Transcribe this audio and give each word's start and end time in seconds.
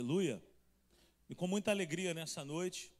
Aleluia. 0.00 0.42
E 1.28 1.34
com 1.34 1.46
muita 1.46 1.70
alegria 1.70 2.14
nessa 2.14 2.42
noite, 2.42 2.90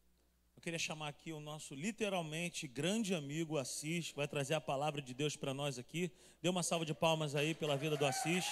eu 0.54 0.60
queria 0.60 0.78
chamar 0.78 1.08
aqui 1.08 1.32
o 1.32 1.40
nosso 1.40 1.74
literalmente 1.74 2.68
grande 2.68 3.14
amigo 3.14 3.56
Assis, 3.56 4.12
vai 4.12 4.28
trazer 4.28 4.52
a 4.52 4.60
palavra 4.60 5.00
de 5.00 5.14
Deus 5.14 5.34
para 5.34 5.54
nós 5.54 5.78
aqui. 5.78 6.12
Dê 6.42 6.50
uma 6.50 6.62
salva 6.62 6.84
de 6.84 6.92
palmas 6.92 7.34
aí 7.34 7.54
pela 7.54 7.74
vida 7.74 7.96
do 7.96 8.04
Assis. 8.04 8.44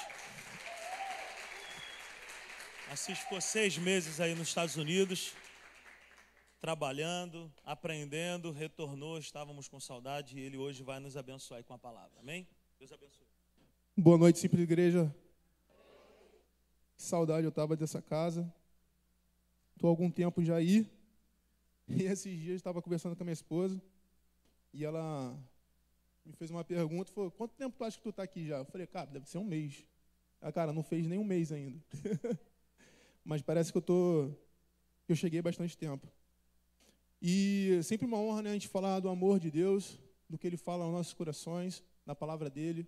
Assis 2.91 3.19
ficou 3.19 3.39
seis 3.39 3.77
meses 3.77 4.19
aí 4.19 4.35
nos 4.35 4.49
Estados 4.49 4.77
Unidos, 4.77 5.35
trabalhando, 6.59 7.53
aprendendo, 7.63 8.51
retornou, 8.51 9.19
estávamos 9.19 9.69
com 9.69 9.79
saudade 9.79 10.39
e 10.39 10.41
ele 10.41 10.57
hoje 10.57 10.83
vai 10.83 10.99
nos 10.99 11.19
abençoar 11.19 11.63
com 11.65 11.75
a 11.75 11.79
palavra. 11.79 12.19
Amém? 12.19 12.49
Deus 12.79 12.91
abençoe. 12.93 13.27
Boa 13.95 14.17
noite, 14.17 14.39
simples 14.39 14.63
igreja. 14.63 15.15
Que 16.99 17.05
saudade 17.05 17.45
eu 17.45 17.51
estava 17.51 17.77
dessa 17.77 18.03
casa. 18.03 18.53
Estou 19.77 19.87
há 19.87 19.93
algum 19.93 20.11
tempo 20.11 20.43
já 20.43 20.57
aí. 20.57 20.85
E 21.91 22.03
esses 22.03 22.39
dias 22.39 22.57
estava 22.57 22.83
conversando 22.83 23.17
com 23.17 23.23
a 23.23 23.25
minha 23.25 23.33
esposa. 23.33 23.81
E 24.75 24.85
ela 24.85 25.35
me 26.23 26.33
fez 26.35 26.51
uma 26.51 26.63
pergunta. 26.63 27.11
Falou, 27.13 27.31
quanto 27.31 27.55
tempo 27.55 27.75
tu 27.79 27.85
acha 27.85 27.97
que 27.97 28.03
tu 28.03 28.11
está 28.11 28.25
aqui 28.25 28.47
já? 28.47 28.59
Eu 28.59 28.65
falei, 28.67 28.87
cara, 28.87 29.07
deve 29.07 29.27
ser 29.27 29.39
um 29.39 29.45
mês. 29.45 29.87
Ah, 30.39 30.53
cara, 30.53 30.71
não 30.71 30.83
fez 30.83 31.07
nem 31.07 31.19
um 31.19 31.25
mês 31.25 31.51
ainda. 31.51 31.81
Mas 33.25 33.41
parece 33.41 33.73
que 33.73 33.79
eu 33.79 33.83
tô, 33.83 34.31
eu 35.09 35.17
cheguei 35.17 35.41
bastante 35.41 35.79
tempo. 35.79 36.07
E 37.23 37.81
sempre 37.85 38.07
uma 38.07 38.19
honra 38.19 38.43
né, 38.43 38.51
a 38.51 38.55
gente 38.55 38.69
falar 38.69 39.01
do 39.01 39.09
amor 39.09 39.41
de 39.41 39.51
Deus, 39.51 39.99
do 40.29 40.37
que 40.37 40.47
Ele 40.47 40.59
fala 40.59 40.85
aos 40.85 40.93
nossos 40.93 41.15
corações, 41.15 41.83
na 42.05 42.15
palavra 42.15 42.51
dele. 42.51 42.87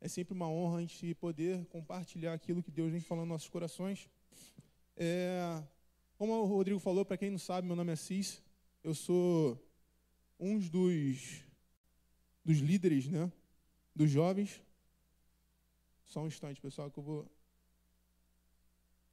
É 0.00 0.08
sempre 0.08 0.32
uma 0.32 0.48
honra 0.48 0.78
a 0.78 0.80
gente 0.80 1.14
poder 1.14 1.66
compartilhar 1.66 2.32
aquilo 2.32 2.62
que 2.62 2.70
Deus 2.70 2.90
vem 2.90 3.00
falando 3.00 3.26
nos 3.26 3.34
nossos 3.34 3.48
corações. 3.50 4.08
É, 4.96 5.62
como 6.16 6.32
o 6.32 6.46
Rodrigo 6.46 6.78
falou, 6.78 7.04
para 7.04 7.18
quem 7.18 7.30
não 7.30 7.38
sabe, 7.38 7.66
meu 7.66 7.76
nome 7.76 7.92
é 7.92 7.96
Cis. 7.96 8.42
Eu 8.82 8.94
sou 8.94 9.62
um 10.38 10.58
dos, 10.58 11.42
dos 12.42 12.58
líderes 12.58 13.08
né, 13.08 13.30
dos 13.94 14.10
jovens. 14.10 14.62
Só 16.06 16.22
um 16.22 16.28
instante, 16.28 16.62
pessoal, 16.62 16.90
que 16.90 16.98
eu 16.98 17.02
vou 17.02 17.30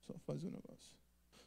só 0.06 0.18
fazer 0.20 0.48
um 0.48 0.52
negócio. 0.52 0.96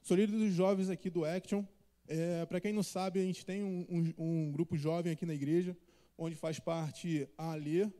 Sou 0.03 0.19
líder 0.19 0.37
dos 0.37 0.53
jovens 0.53 0.91
aqui 0.91 1.09
do 1.09 1.25
Action. 1.25 1.65
É, 2.07 2.45
para 2.45 2.61
quem 2.61 2.75
não 2.75 2.83
sabe, 2.83 3.21
a 3.21 3.23
gente 3.23 3.47
tem 3.47 3.65
um, 3.65 3.87
um, 3.89 4.15
um, 4.19 4.53
grupo 4.53 4.77
jovem 4.77 5.13
aqui 5.15 5.25
na 5.25 5.33
igreja, 5.33 5.75
onde 6.19 6.37
faz 6.37 6.59
parte 6.59 7.27
a 7.39 7.53
Alê 7.53 7.91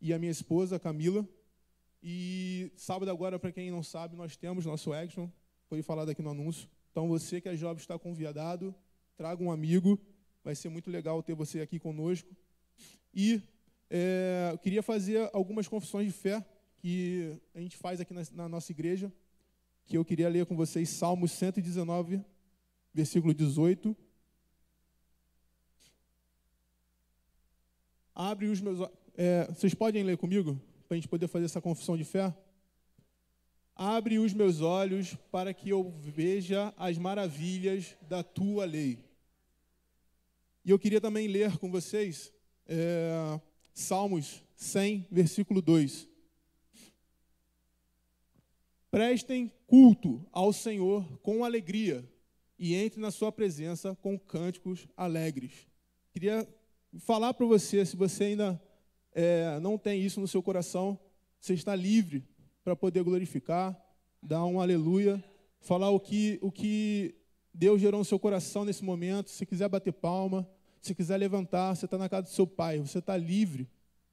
e 0.00 0.12
a 0.12 0.18
minha 0.18 0.30
esposa, 0.30 0.78
Camila. 0.78 1.26
E 2.02 2.70
sábado 2.76 3.10
agora, 3.10 3.38
para 3.38 3.52
quem 3.52 3.70
não 3.70 3.82
sabe, 3.82 4.16
nós 4.16 4.36
temos 4.36 4.64
nosso 4.64 4.92
Action. 4.92 5.28
Foi 5.68 5.82
falado 5.82 6.10
aqui 6.10 6.22
no 6.22 6.30
anúncio. 6.30 6.68
Então, 6.90 7.08
você 7.08 7.40
que 7.40 7.48
é 7.48 7.56
jovem 7.56 7.80
está 7.80 7.98
convidado, 7.98 8.74
traga 9.16 9.42
um 9.42 9.50
amigo. 9.50 9.98
Vai 10.44 10.54
ser 10.54 10.68
muito 10.68 10.90
legal 10.90 11.22
ter 11.22 11.34
você 11.34 11.60
aqui 11.60 11.78
conosco. 11.78 12.34
E 13.12 13.42
é, 13.90 14.50
eu 14.52 14.58
queria 14.58 14.82
fazer 14.82 15.28
algumas 15.32 15.66
confissões 15.66 16.06
de 16.06 16.12
fé 16.12 16.44
que 16.78 17.36
a 17.54 17.60
gente 17.60 17.76
faz 17.76 18.00
aqui 18.00 18.14
na, 18.14 18.22
na 18.32 18.48
nossa 18.48 18.70
igreja, 18.70 19.12
que 19.86 19.96
eu 19.96 20.04
queria 20.04 20.28
ler 20.28 20.46
com 20.46 20.56
vocês 20.56 20.88
Salmos 20.90 21.32
119, 21.32 22.22
versículo 22.92 23.34
18. 23.34 23.96
Abre 28.14 28.46
os 28.46 28.60
meus 28.60 28.78
é, 29.16 29.46
Vocês 29.46 29.72
podem 29.72 30.02
ler 30.02 30.18
comigo? 30.18 30.60
Para 30.86 30.94
a 30.94 30.98
gente 30.98 31.08
poder 31.08 31.26
fazer 31.26 31.46
essa 31.46 31.60
confissão 31.60 31.96
de 31.96 32.04
fé? 32.04 32.36
Abre 33.74 34.18
os 34.18 34.32
meus 34.34 34.60
olhos 34.60 35.16
para 35.32 35.52
que 35.54 35.70
eu 35.70 35.90
veja 36.00 36.72
as 36.76 36.98
maravilhas 36.98 37.96
da 38.02 38.22
tua 38.22 38.64
lei. 38.64 38.98
E 40.64 40.70
eu 40.70 40.78
queria 40.78 41.00
também 41.00 41.28
ler 41.28 41.58
com 41.58 41.70
vocês 41.70 42.32
é, 42.66 43.40
Salmos 43.72 44.42
100, 44.54 45.06
versículo 45.10 45.62
2. 45.62 46.08
Prestem 48.90 49.50
culto 49.66 50.24
ao 50.30 50.52
Senhor 50.52 51.18
com 51.22 51.44
alegria 51.44 52.08
e 52.58 52.74
entre 52.74 53.00
na 53.00 53.10
sua 53.10 53.30
presença 53.32 53.94
com 53.96 54.18
cânticos 54.18 54.86
alegres. 54.96 55.66
Queria 56.12 56.48
falar 56.98 57.34
para 57.34 57.46
você, 57.46 57.84
se 57.84 57.96
você 57.96 58.24
ainda 58.24 58.60
é, 59.16 59.58
não 59.60 59.78
tem 59.78 60.02
isso 60.02 60.20
no 60.20 60.28
seu 60.28 60.42
coração, 60.42 60.98
você 61.40 61.54
está 61.54 61.74
livre 61.74 62.22
para 62.62 62.76
poder 62.76 63.02
glorificar, 63.02 63.74
dar 64.22 64.44
um 64.44 64.60
aleluia, 64.60 65.24
falar 65.58 65.88
o 65.88 65.98
que, 65.98 66.38
o 66.42 66.52
que 66.52 67.14
Deus 67.52 67.80
gerou 67.80 67.98
no 67.98 68.04
seu 68.04 68.18
coração 68.18 68.66
nesse 68.66 68.84
momento. 68.84 69.30
Se 69.30 69.46
quiser 69.46 69.70
bater 69.70 69.92
palma, 69.92 70.46
se 70.82 70.94
quiser 70.94 71.16
levantar, 71.16 71.74
você 71.74 71.86
está 71.86 71.96
na 71.96 72.10
casa 72.10 72.24
do 72.24 72.28
seu 72.28 72.46
pai, 72.46 72.78
você 72.78 72.98
está 72.98 73.16
livre. 73.16 73.66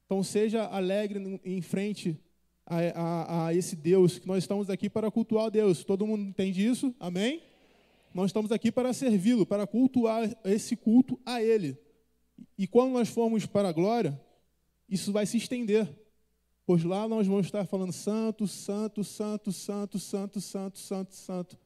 Então 0.06 0.22
seja 0.22 0.64
alegre 0.64 1.38
em 1.44 1.60
frente 1.60 2.18
a, 2.64 2.78
a, 2.78 3.46
a, 3.46 3.54
esse 3.54 3.76
Deus, 3.76 4.18
que 4.18 4.26
nós 4.26 4.42
estamos 4.42 4.70
aqui 4.70 4.88
para 4.88 5.10
cultuar 5.10 5.50
Deus. 5.50 5.84
Todo 5.84 6.06
mundo 6.06 6.22
entende 6.22 6.66
isso? 6.66 6.94
Amém? 6.98 7.42
Nós 8.14 8.26
estamos 8.26 8.50
aqui 8.50 8.72
para 8.72 8.92
servi-lo, 8.94 9.44
para 9.44 9.66
cultuar 9.66 10.34
esse 10.46 10.76
culto 10.76 11.20
a 11.26 11.42
Ele. 11.42 11.76
E 12.56 12.66
quando 12.66 12.92
nós 12.92 13.10
formos 13.10 13.44
para 13.44 13.68
a 13.68 13.72
glória, 13.72 14.18
isso 14.88 15.12
vai 15.12 15.26
se 15.26 15.36
estender. 15.36 15.88
Pois 16.66 16.82
lá 16.82 17.06
nós 17.06 17.26
vamos 17.26 17.46
estar 17.46 17.66
falando 17.66 17.92
santo, 17.92 18.46
santo, 18.46 19.04
santo, 19.04 19.52
santo, 19.52 19.98
santo, 19.98 20.40
santo, 20.40 20.78
santo, 20.78 21.14
santo. 21.14 21.58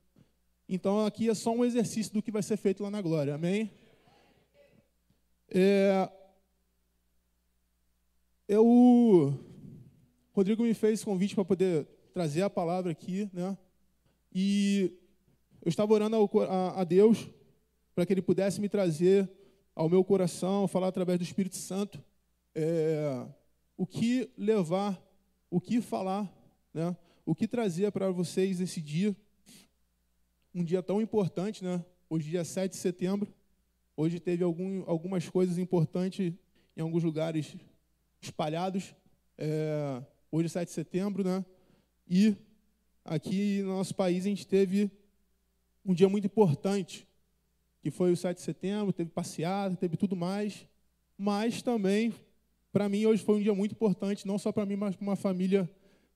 Então 0.68 1.06
aqui 1.06 1.30
é 1.30 1.34
só 1.34 1.52
um 1.52 1.64
exercício 1.64 2.12
do 2.12 2.22
que 2.22 2.32
vai 2.32 2.42
ser 2.42 2.56
feito 2.56 2.82
lá 2.82 2.90
na 2.90 3.00
glória. 3.00 3.34
Amém? 3.34 3.70
É, 5.50 6.10
eu, 8.48 9.38
Rodrigo 10.32 10.62
me 10.62 10.74
fez 10.74 11.04
convite 11.04 11.34
para 11.34 11.44
poder 11.44 11.86
trazer 12.12 12.42
a 12.42 12.50
palavra 12.50 12.90
aqui, 12.90 13.30
né? 13.32 13.56
E 14.34 14.92
eu 15.62 15.68
estava 15.68 15.92
orando 15.92 16.16
a, 16.48 16.80
a 16.80 16.84
Deus 16.84 17.28
para 17.94 18.04
que 18.04 18.12
Ele 18.12 18.22
pudesse 18.22 18.60
me 18.60 18.68
trazer 18.68 19.30
ao 19.74 19.88
meu 19.88 20.02
coração, 20.02 20.66
falar 20.66 20.88
através 20.88 21.18
do 21.18 21.24
Espírito 21.24 21.56
Santo. 21.56 22.02
É, 22.60 23.24
o 23.76 23.86
que 23.86 24.28
levar, 24.36 25.00
o 25.48 25.60
que 25.60 25.80
falar, 25.80 26.28
né? 26.74 26.96
o 27.24 27.32
que 27.32 27.46
trazer 27.46 27.92
para 27.92 28.10
vocês 28.10 28.60
esse 28.60 28.82
dia. 28.82 29.16
Um 30.52 30.64
dia 30.64 30.82
tão 30.82 31.00
importante, 31.00 31.62
né? 31.62 31.84
Hoje, 32.10 32.30
dia 32.30 32.44
7 32.44 32.72
de 32.72 32.76
setembro. 32.78 33.32
Hoje 33.96 34.18
teve 34.18 34.42
algum, 34.42 34.82
algumas 34.90 35.28
coisas 35.28 35.56
importantes 35.56 36.34
em 36.76 36.80
alguns 36.80 37.04
lugares 37.04 37.54
espalhados. 38.20 38.92
É, 39.38 40.02
hoje, 40.28 40.48
7 40.48 40.66
de 40.66 40.74
setembro, 40.74 41.22
né? 41.22 41.44
E 42.10 42.34
aqui 43.04 43.62
no 43.62 43.76
nosso 43.76 43.94
país 43.94 44.26
a 44.26 44.30
gente 44.30 44.48
teve 44.48 44.90
um 45.84 45.94
dia 45.94 46.08
muito 46.08 46.24
importante, 46.24 47.06
que 47.80 47.88
foi 47.92 48.10
o 48.10 48.16
7 48.16 48.38
de 48.38 48.42
setembro, 48.42 48.92
teve 48.92 49.10
passeada, 49.10 49.76
teve 49.76 49.96
tudo 49.96 50.16
mais, 50.16 50.66
mas 51.16 51.62
também 51.62 52.12
para 52.72 52.88
mim, 52.88 53.06
hoje 53.06 53.24
foi 53.24 53.36
um 53.36 53.42
dia 53.42 53.54
muito 53.54 53.72
importante, 53.72 54.26
não 54.26 54.38
só 54.38 54.52
para 54.52 54.66
mim, 54.66 54.76
mas 54.76 54.94
para 54.94 55.02
uma 55.02 55.16
família, 55.16 55.68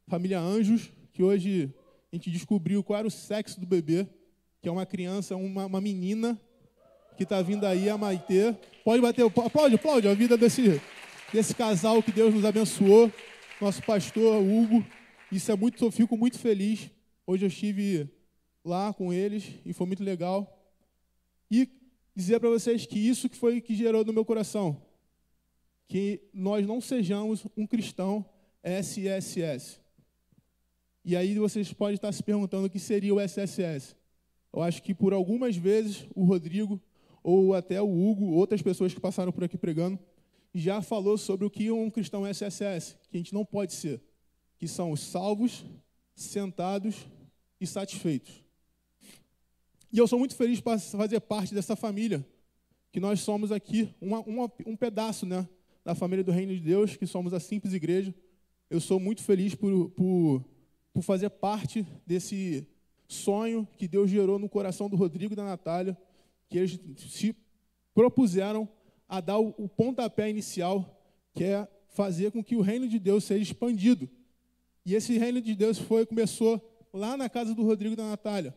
família 0.07 0.39
Anjos, 0.39 0.93
que 1.13 1.23
hoje 1.23 1.75
a 2.13 2.17
gente 2.17 2.31
descobriu 2.31 2.83
qual 2.83 2.99
era 2.99 3.09
o 3.09 3.11
sexo 3.11 3.59
do 3.59 3.67
bebê, 3.67 4.07
que 4.61 4.69
é 4.69 4.73
uma 4.73 4.85
criança, 4.85 5.35
uma, 5.35 5.65
uma 5.65 5.81
menina, 5.81 6.39
que 7.17 7.23
está 7.23 7.41
vindo 7.41 7.65
aí, 7.65 7.89
a 7.89 7.97
Maitê. 7.97 8.55
Pode 8.85 9.01
bater, 9.01 9.25
aplaude, 9.25 9.77
aplaude 9.77 10.09
a 10.09 10.15
vida 10.15 10.37
desse, 10.37 10.81
desse 11.33 11.55
casal 11.55 12.03
que 12.03 12.13
Deus 12.13 12.35
nos 12.35 12.45
abençoou, 12.45 13.11
nosso 13.61 13.83
pastor 13.83 14.43
Hugo. 14.43 14.85
Isso 15.31 15.51
é 15.51 15.57
muito, 15.57 15.83
eu 15.83 15.91
fico 15.91 16.17
muito 16.17 16.39
feliz. 16.39 16.91
Hoje 17.27 17.45
eu 17.45 17.49
estive 17.49 18.11
lá 18.63 18.93
com 18.93 19.13
eles 19.13 19.55
e 19.65 19.73
foi 19.73 19.87
muito 19.87 20.05
legal. 20.05 20.59
E 21.51 21.69
dizer 22.15 22.39
para 22.41 22.51
vocês 22.51 22.85
que 22.85 22.99
isso 22.99 23.29
que 23.29 23.37
foi 23.37 23.61
que 23.61 23.75
gerou 23.75 24.05
no 24.05 24.13
meu 24.13 24.25
coração 24.25 24.92
que 25.93 26.23
nós 26.33 26.67
não 26.67 26.81
sejamos 26.81 27.47
um 27.55 27.67
cristão 27.67 28.25
SSS. 28.65 29.79
E 31.05 31.15
aí 31.15 31.39
vocês 31.39 31.71
podem 31.75 31.97
estar 31.97 32.11
se 32.13 32.23
perguntando 32.23 32.67
o 32.67 32.71
que 32.71 32.79
seria 32.79 33.15
o 33.15 33.21
SSS. 33.21 33.95
Eu 34.51 34.63
acho 34.63 34.83
que 34.83 34.95
por 34.95 35.13
algumas 35.13 35.55
vezes 35.55 36.07
o 36.15 36.25
Rodrigo 36.25 36.81
ou 37.23 37.53
até 37.53 37.79
o 37.83 37.91
Hugo, 37.91 38.31
outras 38.31 38.63
pessoas 38.63 38.95
que 38.95 39.01
passaram 39.03 39.31
por 39.33 39.45
aqui 39.45 39.59
pregando, 39.59 39.99
já 40.55 40.81
falou 40.81 41.19
sobre 41.19 41.45
o 41.45 41.51
que 41.51 41.71
um 41.71 41.91
cristão 41.91 42.27
SSS, 42.27 42.97
que 43.11 43.19
a 43.19 43.21
gente 43.21 43.35
não 43.35 43.45
pode 43.45 43.75
ser, 43.75 44.01
que 44.59 44.67
são 44.67 44.93
os 44.93 45.01
salvos, 45.01 45.63
sentados 46.15 47.07
e 47.61 47.67
satisfeitos. 47.67 48.43
E 49.93 49.99
eu 49.99 50.09
sou 50.09 50.19
muito 50.19 50.35
feliz 50.35 50.59
para 50.59 50.79
fazer 50.79 51.21
parte 51.21 51.55
dessa 51.55 51.77
família, 51.77 52.27
que 52.91 52.99
nós 52.99 53.21
somos 53.21 53.53
aqui 53.53 53.95
uma, 54.01 54.21
uma, 54.21 54.51
um 54.65 54.75
pedaço, 54.75 55.27
né? 55.27 55.47
Da 55.85 55.95
família 55.95 56.25
do 56.25 56.33
Reino 56.33 56.55
de 56.55 56.61
Deus, 56.61 56.97
que 56.97 57.07
somos 57.07 57.33
a 57.33 57.41
simples 57.41 57.75
igreja. 57.75 58.15
Eu 58.71 58.81
sou 58.81 59.01
muito 59.01 59.23
feliz 59.23 59.55
por, 59.55 59.91
por, 59.91 60.45
por 60.93 61.03
fazer 61.03 61.31
parte 61.31 61.87
desse 62.07 62.67
sonho 63.09 63.69
que 63.77 63.89
Deus 63.89 64.11
gerou 64.11 64.39
no 64.39 64.49
coração 64.49 64.89
do 64.89 64.97
Rodrigo 64.97 65.35
e 65.35 65.37
da 65.37 65.45
Natália, 65.45 65.97
que 66.49 66.59
eles 66.59 66.81
se 66.97 67.37
propuseram 67.95 68.69
a 69.09 69.21
dar 69.21 69.39
o, 69.39 69.55
o 69.59 69.69
pontapé 69.69 70.31
inicial, 70.31 71.03
que 71.35 71.45
é 71.45 71.69
fazer 71.89 72.31
com 72.31 72.43
que 72.43 72.57
o 72.57 72.63
reino 72.63 72.89
de 72.89 72.99
Deus 72.99 73.25
seja 73.25 73.43
expandido. 73.43 74.09
E 74.85 74.95
esse 74.95 75.19
reino 75.19 75.41
de 75.41 75.55
Deus 75.55 75.79
foi 75.79 76.07
começou 76.07 76.61
lá 76.93 77.17
na 77.17 77.29
casa 77.29 77.55
do 77.55 77.63
Rodrigo 77.63 77.93
e 77.93 77.97
da 77.97 78.09
Natália, 78.09 78.57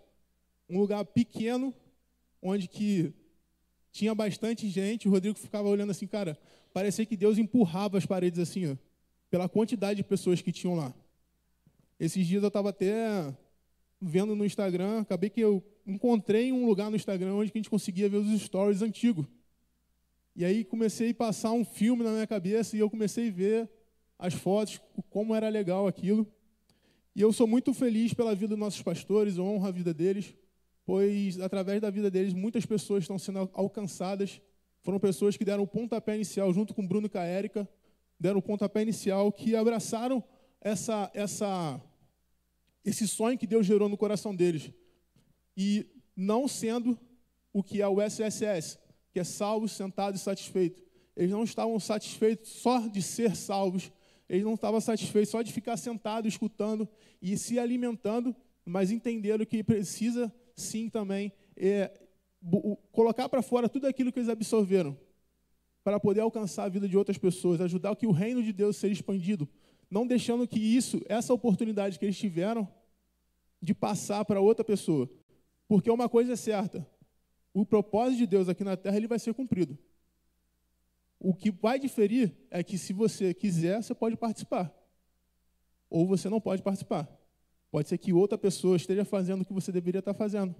um 0.69 0.79
lugar 0.79 1.03
pequeno, 1.05 1.73
onde 2.41 2.67
que 2.67 3.13
tinha 3.91 4.15
bastante 4.15 4.67
gente. 4.69 5.07
O 5.07 5.11
Rodrigo 5.11 5.37
ficava 5.37 5.67
olhando 5.67 5.91
assim, 5.91 6.07
cara, 6.07 6.37
parecia 6.75 7.05
que 7.05 7.15
Deus 7.15 7.37
empurrava 7.37 7.97
as 7.97 8.05
paredes 8.05 8.37
assim, 8.37 8.69
ó, 8.69 8.75
pela 9.29 9.47
quantidade 9.47 9.95
de 9.95 10.03
pessoas 10.03 10.41
que 10.41 10.51
tinham 10.51 10.75
lá. 10.75 10.93
Esses 11.97 12.27
dias 12.27 12.43
eu 12.43 12.49
estava 12.49 12.67
até 12.67 13.33
vendo 14.01 14.35
no 14.35 14.43
Instagram, 14.43 14.99
acabei 14.99 15.29
que 15.29 15.39
eu 15.39 15.63
encontrei 15.87 16.51
um 16.51 16.65
lugar 16.65 16.89
no 16.89 16.97
Instagram 16.97 17.33
onde 17.35 17.49
a 17.49 17.57
gente 17.57 17.69
conseguia 17.69 18.09
ver 18.09 18.17
os 18.17 18.41
stories 18.41 18.81
antigos. 18.81 19.25
E 20.35 20.43
aí 20.43 20.65
comecei 20.65 21.11
a 21.11 21.15
passar 21.15 21.53
um 21.53 21.63
filme 21.63 22.03
na 22.03 22.11
minha 22.11 22.27
cabeça 22.27 22.75
e 22.75 22.79
eu 22.81 22.89
comecei 22.89 23.29
a 23.29 23.31
ver 23.31 23.69
as 24.19 24.33
fotos, 24.33 24.81
como 25.09 25.33
era 25.33 25.47
legal 25.47 25.87
aquilo. 25.87 26.27
E 27.15 27.21
eu 27.21 27.31
sou 27.31 27.47
muito 27.47 27.73
feliz 27.73 28.13
pela 28.13 28.35
vida 28.35 28.49
dos 28.49 28.59
nossos 28.59 28.81
pastores, 28.81 29.39
honro 29.39 29.65
a 29.65 29.71
vida 29.71 29.93
deles, 29.93 30.35
pois 30.85 31.39
através 31.39 31.79
da 31.79 31.89
vida 31.89 32.11
deles 32.11 32.33
muitas 32.33 32.65
pessoas 32.65 33.05
estão 33.05 33.17
sendo 33.17 33.49
alcançadas. 33.53 34.41
Foram 34.85 34.99
pessoas 34.99 35.35
que 35.35 35.43
deram 35.43 35.63
o 35.63 35.67
pontapé 35.67 36.13
inicial 36.13 36.53
junto 36.53 36.71
com 36.71 36.85
Bruno 36.85 37.07
e 37.07 37.09
com 37.09 37.17
a 37.17 37.23
Érica, 37.23 37.67
deram 38.19 38.37
o 38.37 38.41
pontapé 38.41 38.83
inicial, 38.83 39.31
que 39.31 39.55
abraçaram 39.55 40.23
essa, 40.61 41.09
essa, 41.11 41.81
esse 42.85 43.07
sonho 43.07 43.35
que 43.35 43.47
Deus 43.47 43.65
gerou 43.65 43.89
no 43.89 43.97
coração 43.97 44.35
deles. 44.35 44.71
E 45.57 45.87
não 46.15 46.47
sendo 46.47 46.99
o 47.51 47.63
que 47.63 47.81
é 47.81 47.87
o 47.87 47.99
SSS, 47.99 48.77
que 49.11 49.19
é 49.19 49.23
salvos, 49.23 49.71
sentados 49.71 50.21
e 50.21 50.23
satisfeitos. 50.23 50.83
Eles 51.17 51.31
não 51.31 51.43
estavam 51.43 51.79
satisfeitos 51.79 52.51
só 52.51 52.87
de 52.87 53.01
ser 53.01 53.35
salvos, 53.35 53.91
eles 54.29 54.43
não 54.43 54.53
estavam 54.53 54.79
satisfeitos 54.79 55.31
só 55.31 55.41
de 55.41 55.51
ficar 55.51 55.77
sentado, 55.77 56.27
escutando 56.27 56.87
e 57.19 57.35
se 57.39 57.57
alimentando, 57.57 58.35
mas 58.63 58.91
entenderam 58.91 59.47
que 59.47 59.63
precisa 59.63 60.31
sim 60.55 60.91
também 60.91 61.33
é, 61.57 61.91
colocar 62.91 63.27
para 63.29 63.41
fora 63.41 63.69
tudo 63.69 63.87
aquilo 63.87 64.11
que 64.11 64.19
eles 64.19 64.29
absorveram 64.29 64.97
para 65.83 65.99
poder 65.99 66.21
alcançar 66.21 66.63
a 66.63 66.69
vida 66.69 66.89
de 66.89 66.97
outras 66.97 67.17
pessoas, 67.17 67.61
ajudar 67.61 67.95
que 67.95 68.07
o 68.07 68.11
reino 68.11 68.41
de 68.41 68.51
Deus 68.51 68.75
seja 68.77 68.93
expandido, 68.93 69.47
não 69.89 70.05
deixando 70.07 70.47
que 70.47 70.59
isso, 70.59 70.99
essa 71.07 71.33
oportunidade 71.33 71.99
que 71.99 72.05
eles 72.05 72.17
tiveram 72.17 72.67
de 73.61 73.73
passar 73.73 74.25
para 74.25 74.41
outra 74.41 74.65
pessoa. 74.65 75.09
Porque 75.67 75.89
uma 75.89 76.09
coisa 76.09 76.33
é 76.33 76.35
certa, 76.35 76.87
o 77.53 77.65
propósito 77.65 78.17
de 78.17 78.27
Deus 78.27 78.49
aqui 78.49 78.63
na 78.63 78.75
terra 78.75 78.97
ele 78.97 79.07
vai 79.07 79.19
ser 79.19 79.33
cumprido. 79.33 79.77
O 81.19 81.33
que 81.33 81.51
vai 81.51 81.79
diferir 81.79 82.35
é 82.51 82.63
que 82.63 82.77
se 82.77 82.91
você 82.91 83.33
quiser, 83.33 83.81
você 83.81 83.95
pode 83.95 84.17
participar. 84.17 84.73
Ou 85.89 86.05
você 86.05 86.29
não 86.29 86.41
pode 86.41 86.61
participar. 86.61 87.07
Pode 87.71 87.87
ser 87.87 87.97
que 87.97 88.11
outra 88.11 88.37
pessoa 88.37 88.75
esteja 88.75 89.05
fazendo 89.05 89.41
o 89.41 89.45
que 89.45 89.53
você 89.53 89.71
deveria 89.71 89.99
estar 89.99 90.13
fazendo. 90.13 90.55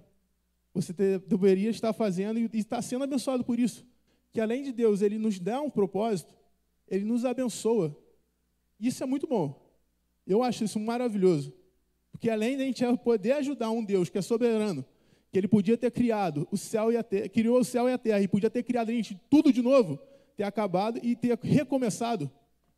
Você 0.76 0.92
deveria 0.92 1.70
estar 1.70 1.94
fazendo 1.94 2.38
e 2.38 2.50
está 2.52 2.82
sendo 2.82 3.04
abençoado 3.04 3.42
por 3.42 3.58
isso. 3.58 3.82
Que 4.30 4.42
além 4.42 4.62
de 4.62 4.72
Deus, 4.72 5.00
ele 5.00 5.16
nos 5.16 5.40
dá 5.40 5.58
um 5.62 5.70
propósito, 5.70 6.36
ele 6.86 7.02
nos 7.02 7.24
abençoa. 7.24 7.96
Isso 8.78 9.02
é 9.02 9.06
muito 9.06 9.26
bom. 9.26 9.58
Eu 10.26 10.42
acho 10.42 10.64
isso 10.64 10.78
maravilhoso. 10.78 11.54
Porque 12.12 12.28
além 12.28 12.58
de 12.58 12.62
a 12.62 12.66
gente 12.66 12.84
poder 12.98 13.32
ajudar 13.32 13.70
um 13.70 13.82
Deus 13.82 14.10
que 14.10 14.18
é 14.18 14.22
soberano, 14.22 14.84
que 15.32 15.38
ele 15.38 15.48
podia 15.48 15.78
ter 15.78 15.90
criado 15.90 16.46
o 16.50 16.58
céu 16.58 16.92
e 16.92 16.96
a 16.98 17.02
terra, 17.02 17.26
criou 17.30 17.58
o 17.58 17.64
céu 17.64 17.88
e 17.88 17.94
a 17.94 17.98
terra, 17.98 18.20
e 18.20 18.28
podia 18.28 18.50
ter 18.50 18.62
criado 18.62 18.90
a 18.90 18.92
gente 18.92 19.18
tudo 19.30 19.50
de 19.50 19.62
novo, 19.62 19.98
ter 20.36 20.42
acabado 20.42 21.00
e 21.02 21.16
ter 21.16 21.38
recomeçado, 21.40 22.30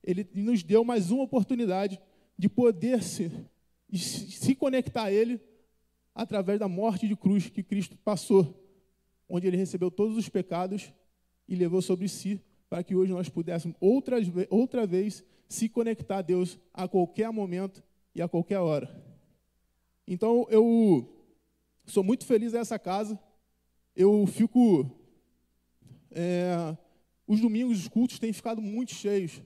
ele 0.05 0.25
nos 0.35 0.63
deu 0.63 0.85
mais 0.85 1.11
uma 1.11 1.25
oportunidade 1.25 2.01
de 2.39 2.49
poder 2.49 3.03
se, 3.03 3.29
se 3.93 4.55
conectar 4.55 5.05
a 5.05 5.13
Ele 5.13 5.41
através 6.19 6.59
da 6.59 6.67
morte 6.67 7.07
de 7.07 7.15
cruz 7.15 7.49
que 7.49 7.63
Cristo 7.63 7.97
passou, 7.99 8.61
onde 9.29 9.47
Ele 9.47 9.57
recebeu 9.57 9.89
todos 9.89 10.17
os 10.17 10.29
pecados 10.29 10.93
e 11.47 11.55
levou 11.55 11.81
sobre 11.81 12.09
si, 12.09 12.43
para 12.69 12.83
que 12.83 12.97
hoje 12.97 13.13
nós 13.13 13.29
pudéssemos 13.29 13.77
outra, 13.81 14.17
outra 14.51 14.85
vez 14.85 15.25
se 15.49 15.69
conectar 15.69 16.19
a 16.19 16.23
Deus 16.23 16.59
a 16.75 16.89
qualquer 16.89 17.31
momento 17.31 17.85
e 18.17 18.21
a 18.21 18.27
qualquer 18.27 18.59
hora. 18.59 18.91
Então 20.09 20.45
eu 20.51 21.09
sou 21.87 22.03
muito 22.03 22.27
feliz 22.27 22.53
nessa 22.53 22.81
casa. 22.81 23.17
Eu 23.95 24.27
fico 24.27 24.91
é, 26.11 26.77
os 27.29 27.41
domingos, 27.41 27.79
os 27.79 27.87
cultos 27.87 28.19
têm 28.19 28.33
ficado 28.33 28.61
muito 28.61 28.93
cheios. 28.93 29.41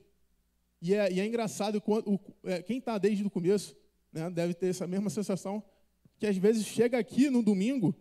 E 0.81 0.95
é, 0.95 1.13
e 1.13 1.19
é 1.19 1.25
engraçado, 1.25 1.79
quando, 1.79 2.19
é, 2.43 2.63
quem 2.63 2.79
está 2.79 2.97
desde 2.97 3.23
o 3.23 3.29
começo 3.29 3.77
né, 4.11 4.27
deve 4.31 4.55
ter 4.55 4.67
essa 4.67 4.87
mesma 4.87 5.11
sensação, 5.11 5.63
que 6.17 6.25
às 6.25 6.37
vezes 6.37 6.65
chega 6.65 6.97
aqui 6.97 7.29
no 7.29 7.41
domingo, 7.43 7.95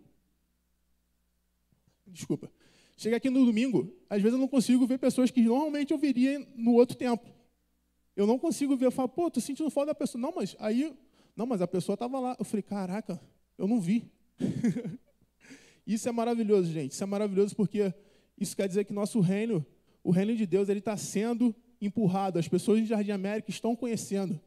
desculpa, 2.06 2.50
chega 2.97 3.17
aqui 3.17 3.31
no 3.31 3.44
domingo, 3.44 3.93
às 4.09 4.20
vezes 4.23 4.35
eu 4.35 4.41
não 4.41 4.49
consigo 4.49 4.87
ver 4.87 4.99
pessoas 4.99 5.31
que 5.31 5.43
normalmente 5.43 5.93
eu 5.93 5.99
veria 5.99 6.47
no 6.55 6.73
outro 6.73 6.97
tempo. 6.97 7.26
Eu 8.14 8.26
não 8.26 8.38
consigo 8.38 8.76
ver, 8.76 8.87
eu 8.87 8.93
falo, 8.93 9.09
pô, 9.09 9.31
tô 9.31 9.41
sentindo 9.41 9.70
falta 9.70 9.88
da 9.88 9.94
pessoa. 9.94 10.20
Não, 10.20 10.32
mas 10.35 10.55
aí, 10.59 10.94
não, 11.35 11.47
mas 11.47 11.62
a 11.62 11.67
pessoa 11.67 11.94
estava 11.94 12.20
lá. 12.20 12.37
Eu 12.38 12.44
falei, 12.44 12.62
caraca, 12.62 13.20
eu 13.56 13.67
não 13.67 13.81
vi. 13.81 14.11
Isso 15.87 16.09
é 16.09 16.12
maravilhoso, 16.12 16.70
gente. 16.70 16.93
Isso 16.93 17.03
é 17.03 17.06
maravilhoso 17.06 17.56
porque 17.56 17.93
isso 18.38 18.56
quer 18.56 18.69
dizer 18.69 18.85
que 18.85 18.93
nosso 18.93 19.20
reino, 19.20 19.64
o 20.03 20.11
reino 20.11 20.35
de 20.37 20.47
Deus, 20.47 20.69
ele 20.69 20.79
está 20.79 20.97
sendo 20.97 21.55
empurrado. 21.81 22.38
As 22.38 22.47
pessoas 22.47 22.81
de 22.81 22.87
Jardim 22.87 23.11
América 23.11 23.50
estão 23.50 23.75
conhecendo. 23.75 24.41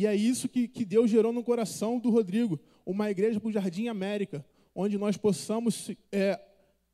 E 0.00 0.06
é 0.06 0.16
isso 0.16 0.48
que, 0.48 0.66
que 0.66 0.82
Deus 0.82 1.10
gerou 1.10 1.30
no 1.30 1.44
coração 1.44 1.98
do 1.98 2.08
Rodrigo, 2.08 2.58
uma 2.86 3.10
igreja 3.10 3.38
para 3.38 3.50
o 3.50 3.52
Jardim 3.52 3.86
América, 3.86 4.42
onde 4.74 4.96
nós 4.96 5.18
possamos 5.18 5.90
é, 6.10 6.40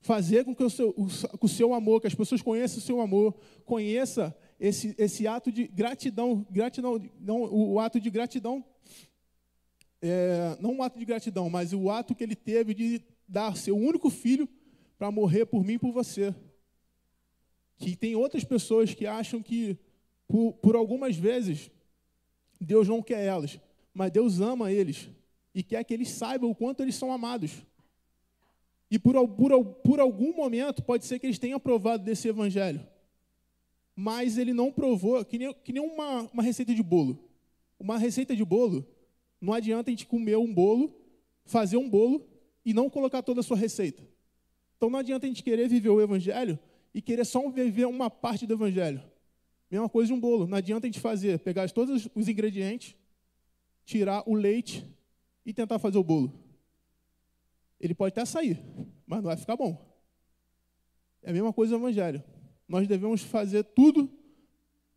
fazer 0.00 0.44
com 0.44 0.52
que 0.52 0.64
o 0.64 0.68
seu, 0.68 0.88
o, 0.96 1.06
o 1.40 1.48
seu 1.48 1.72
amor, 1.72 2.00
que 2.00 2.08
as 2.08 2.16
pessoas 2.16 2.42
conheçam 2.42 2.78
o 2.78 2.80
seu 2.80 3.00
amor, 3.00 3.32
conheça 3.64 4.36
esse, 4.58 4.92
esse 4.98 5.24
ato 5.24 5.52
de 5.52 5.68
gratidão, 5.68 6.44
gratidão, 6.50 7.00
não, 7.20 7.44
o, 7.44 7.78
ato 7.78 8.00
de 8.00 8.10
gratidão, 8.10 8.64
é, 10.02 10.56
não 10.58 10.72
um 10.72 10.82
ato 10.82 10.98
de 10.98 11.04
gratidão, 11.04 11.48
mas 11.48 11.72
o 11.72 11.88
ato 11.88 12.12
que 12.12 12.24
ele 12.24 12.34
teve 12.34 12.74
de 12.74 13.00
dar 13.28 13.56
seu 13.56 13.76
único 13.76 14.10
filho 14.10 14.48
para 14.98 15.12
morrer 15.12 15.46
por 15.46 15.64
mim 15.64 15.74
e 15.74 15.78
por 15.78 15.92
você. 15.92 16.34
Que 17.76 17.94
tem 17.94 18.16
outras 18.16 18.42
pessoas 18.42 18.92
que 18.94 19.06
acham 19.06 19.40
que, 19.40 19.78
por, 20.26 20.54
por 20.54 20.74
algumas 20.74 21.14
vezes, 21.14 21.70
Deus 22.60 22.88
não 22.88 23.02
quer 23.02 23.24
elas, 23.24 23.58
mas 23.92 24.10
Deus 24.10 24.40
ama 24.40 24.72
eles 24.72 25.08
e 25.54 25.62
quer 25.62 25.82
que 25.84 25.94
eles 25.94 26.10
saibam 26.10 26.50
o 26.50 26.54
quanto 26.54 26.82
eles 26.82 26.94
são 26.94 27.12
amados. 27.12 27.52
E 28.90 28.98
por, 28.98 29.14
por, 29.28 29.64
por 29.64 30.00
algum 30.00 30.34
momento, 30.34 30.82
pode 30.82 31.04
ser 31.04 31.18
que 31.18 31.26
eles 31.26 31.38
tenham 31.38 31.58
provado 31.58 32.04
desse 32.04 32.28
evangelho, 32.28 32.86
mas 33.94 34.38
ele 34.38 34.52
não 34.52 34.70
provou, 34.70 35.24
que 35.24 35.38
nem, 35.38 35.54
que 35.54 35.72
nem 35.72 35.82
uma, 35.82 36.22
uma 36.32 36.42
receita 36.42 36.74
de 36.74 36.82
bolo. 36.82 37.18
Uma 37.78 37.98
receita 37.98 38.34
de 38.34 38.44
bolo, 38.44 38.86
não 39.40 39.52
adianta 39.52 39.90
a 39.90 39.92
gente 39.92 40.06
comer 40.06 40.36
um 40.36 40.52
bolo, 40.52 40.94
fazer 41.44 41.76
um 41.76 41.88
bolo 41.88 42.26
e 42.64 42.72
não 42.72 42.88
colocar 42.90 43.22
toda 43.22 43.40
a 43.40 43.42
sua 43.42 43.56
receita. 43.56 44.02
Então 44.76 44.90
não 44.90 44.98
adianta 44.98 45.26
a 45.26 45.28
gente 45.28 45.42
querer 45.42 45.68
viver 45.68 45.88
o 45.88 46.00
Evangelho 46.00 46.58
e 46.94 47.00
querer 47.00 47.24
só 47.24 47.48
viver 47.48 47.86
uma 47.86 48.10
parte 48.10 48.46
do 48.46 48.54
Evangelho. 48.54 49.02
Mesma 49.70 49.88
coisa 49.88 50.08
de 50.08 50.12
um 50.12 50.20
bolo. 50.20 50.46
Não 50.46 50.56
adianta 50.56 50.86
a 50.86 50.88
gente 50.88 51.00
fazer, 51.00 51.38
pegar 51.40 51.70
todos 51.70 52.08
os 52.14 52.28
ingredientes, 52.28 52.94
tirar 53.84 54.22
o 54.26 54.34
leite 54.34 54.84
e 55.44 55.52
tentar 55.52 55.78
fazer 55.78 55.98
o 55.98 56.04
bolo. 56.04 56.32
Ele 57.80 57.94
pode 57.94 58.12
até 58.12 58.24
sair, 58.24 58.60
mas 59.06 59.18
não 59.18 59.26
vai 59.26 59.36
ficar 59.36 59.56
bom. 59.56 59.84
É 61.22 61.30
a 61.30 61.32
mesma 61.32 61.52
coisa 61.52 61.76
do 61.76 61.82
Evangelho. 61.82 62.22
Nós 62.68 62.86
devemos 62.86 63.22
fazer 63.22 63.64
tudo 63.64 64.10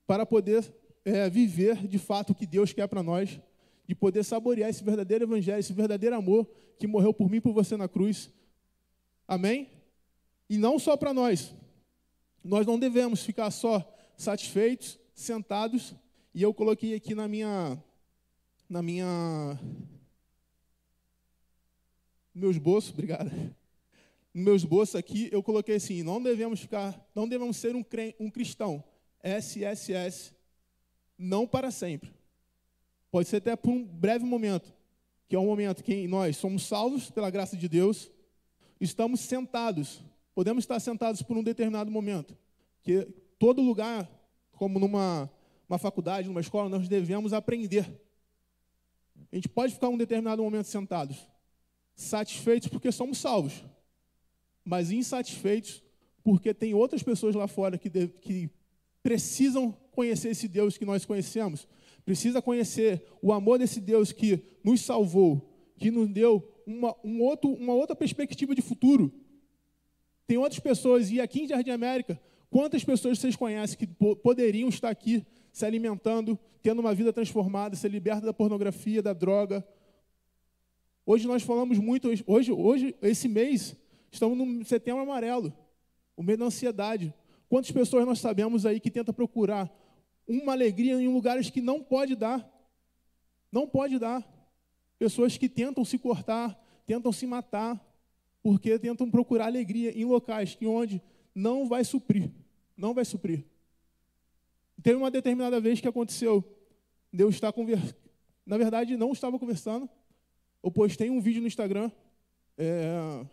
para 0.07 0.25
poder 0.25 0.63
é, 1.03 1.29
viver 1.29 1.88
de 1.88 1.97
fato 1.97 2.31
o 2.31 2.35
que 2.35 2.45
Deus 2.45 2.73
quer 2.73 2.88
para 2.88 3.03
nós, 3.03 3.39
de 3.88 3.95
poder 3.95 4.23
saborear 4.23 4.69
esse 4.69 4.83
verdadeiro 4.83 5.25
Evangelho, 5.25 5.59
esse 5.59 5.73
verdadeiro 5.73 6.15
amor 6.15 6.47
que 6.77 6.88
morreu 6.88 7.13
por 7.13 7.29
mim 7.29 7.38
e 7.38 7.41
por 7.41 7.53
você 7.53 7.75
na 7.75 7.88
cruz 7.88 8.31
Amém? 9.29 9.69
E 10.49 10.57
não 10.57 10.79
só 10.79 10.97
para 10.97 11.13
nós. 11.13 11.53
Nós 12.43 12.65
não 12.65 12.79
devemos 12.79 13.23
ficar 13.23 13.51
só 13.51 13.88
satisfeitos, 14.19 14.99
sentados, 15.13 15.95
e 16.33 16.43
eu 16.43 16.53
coloquei 16.53 16.93
aqui 16.93 17.15
na 17.15 17.25
minha 17.25 17.81
na 18.69 18.83
minha 18.83 19.57
no 22.35 22.41
meu 22.41 22.51
esboço, 22.51 22.91
obrigado. 22.91 23.31
No 24.33 24.43
meu 24.43 24.55
esboço 24.55 24.97
aqui, 24.97 25.29
eu 25.31 25.41
coloquei 25.41 25.75
assim: 25.75 26.03
não 26.03 26.21
devemos 26.21 26.59
ficar, 26.59 27.09
não 27.15 27.29
devemos 27.29 27.55
ser 27.55 27.75
um, 27.75 27.83
um 28.19 28.29
cristão 28.29 28.83
SSS, 29.23 30.33
não 31.17 31.47
para 31.47 31.71
sempre. 31.71 32.13
Pode 33.09 33.29
ser 33.29 33.38
até 33.38 33.55
por 33.55 33.71
um 33.71 33.83
breve 33.85 34.25
momento, 34.25 34.73
que 35.29 35.35
é 35.35 35.39
um 35.39 35.45
momento 35.45 35.81
que 35.81 36.07
nós 36.09 36.35
somos 36.35 36.63
salvos 36.63 37.09
pela 37.09 37.29
graça 37.29 37.55
de 37.55 37.69
Deus, 37.69 38.11
estamos 38.81 39.21
sentados, 39.21 40.03
podemos 40.35 40.65
estar 40.65 40.79
sentados 40.81 41.21
por 41.21 41.38
um 41.38 41.43
determinado 41.43 41.89
momento, 41.89 42.38
que 42.83 43.07
todo 43.39 43.62
lugar, 43.62 44.08
como 44.51 44.77
numa 44.77 45.31
uma 45.69 45.77
faculdade, 45.77 46.27
numa 46.27 46.41
escola, 46.41 46.67
nós 46.67 46.88
devemos 46.88 47.31
aprender. 47.31 47.86
A 49.31 49.36
gente 49.36 49.48
pode 49.48 49.74
ficar 49.74 49.89
um 49.89 49.98
determinado 49.98 50.41
momento 50.41 50.65
sentados, 50.65 51.27
satisfeitos 51.96 52.69
porque 52.69 52.91
somos 52.91 53.19
salvos, 53.19 53.63
mas 54.65 54.91
insatisfeitos 54.91 55.84
porque 56.24 56.53
tem 56.53 56.74
outras 56.74 57.03
pessoas 57.03 57.36
lá 57.36 57.48
fora 57.48 57.77
que, 57.77 57.88
de, 57.88 58.08
que 58.08 58.50
precisam 59.03 59.72
conhecer 59.91 60.29
esse 60.29 60.48
Deus 60.48 60.77
que 60.77 60.86
nós 60.86 61.05
conhecemos, 61.05 61.67
precisa 62.03 62.41
conhecer 62.41 63.03
o 63.22 63.31
amor 63.31 63.60
desse 63.60 63.79
Deus 63.79 64.12
que 64.12 64.43
nos 64.63 64.81
salvou, 64.81 65.48
que 65.77 65.91
nos 65.91 66.10
deu 66.10 66.63
uma, 66.65 66.96
um 67.03 67.22
outro, 67.22 67.51
uma 67.51 67.74
outra 67.74 67.96
perspectiva 67.96 68.55
de 68.55 68.62
futuro. 68.62 69.13
Tem 70.25 70.38
outras 70.38 70.60
pessoas, 70.60 71.12
e 71.12 71.22
aqui 71.22 71.41
em 71.41 71.48
Jardim 71.48 71.72
América, 71.72 72.19
quantas 72.49 72.83
pessoas 72.83 73.19
vocês 73.19 73.35
conhecem 73.35 73.77
que 73.77 73.87
poderiam 73.87 74.69
estar 74.69 74.89
aqui 74.89 75.25
se 75.51 75.65
alimentando, 75.65 76.37
tendo 76.61 76.79
uma 76.79 76.93
vida 76.93 77.11
transformada, 77.13 77.75
ser 77.75 77.89
liberta 77.89 78.25
da 78.25 78.33
pornografia, 78.33 79.01
da 79.01 79.13
droga? 79.13 79.65
Hoje 81.05 81.27
nós 81.27 81.43
falamos 81.43 81.77
muito, 81.79 82.07
hoje, 82.27 82.51
hoje 82.51 82.95
esse 83.01 83.27
mês, 83.27 83.75
estamos 84.11 84.37
no 84.37 84.63
setembro 84.63 85.01
amarelo, 85.01 85.53
o 86.15 86.21
mês 86.21 86.37
da 86.37 86.45
ansiedade. 86.45 87.13
Quantas 87.47 87.71
pessoas 87.71 88.05
nós 88.05 88.19
sabemos 88.19 88.65
aí 88.65 88.79
que 88.79 88.91
tenta 88.91 89.11
procurar 89.11 89.69
uma 90.27 90.51
alegria 90.51 91.01
em 91.01 91.07
lugares 91.07 91.49
que 91.49 91.61
não 91.61 91.81
pode 91.81 92.15
dar? 92.15 92.47
Não 93.51 93.67
pode 93.67 93.97
dar. 93.97 94.23
Pessoas 94.99 95.37
que 95.37 95.49
tentam 95.49 95.83
se 95.83 95.97
cortar, 95.97 96.61
tentam 96.85 97.11
se 97.11 97.25
matar, 97.25 97.83
porque 98.43 98.77
tentam 98.77 99.09
procurar 99.09 99.47
alegria 99.47 99.91
em 99.97 100.05
locais 100.05 100.53
que 100.53 100.67
onde 100.67 101.01
não 101.39 101.67
vai 101.67 101.84
suprir, 101.84 102.29
não 102.75 102.93
vai 102.93 103.05
suprir. 103.05 103.46
Teve 104.84 104.98
uma 104.98 105.10
determinada 105.10 105.60
vez 105.60 105.79
que 105.79 105.88
aconteceu, 105.88 106.43
Deus 107.12 107.36
está 107.36 107.51
conversando, 107.51 107.96
na 108.46 108.58
verdade 108.58 108.98
não 108.98 109.12
estava 109.12 109.39
conversando, 109.39 109.89
eu 110.62 110.72
postei 110.72 111.10
um 111.10 111.22
vídeo 111.22 111.41
no 111.41 111.48
Instagram, 111.48 111.89
é... 112.58 113.25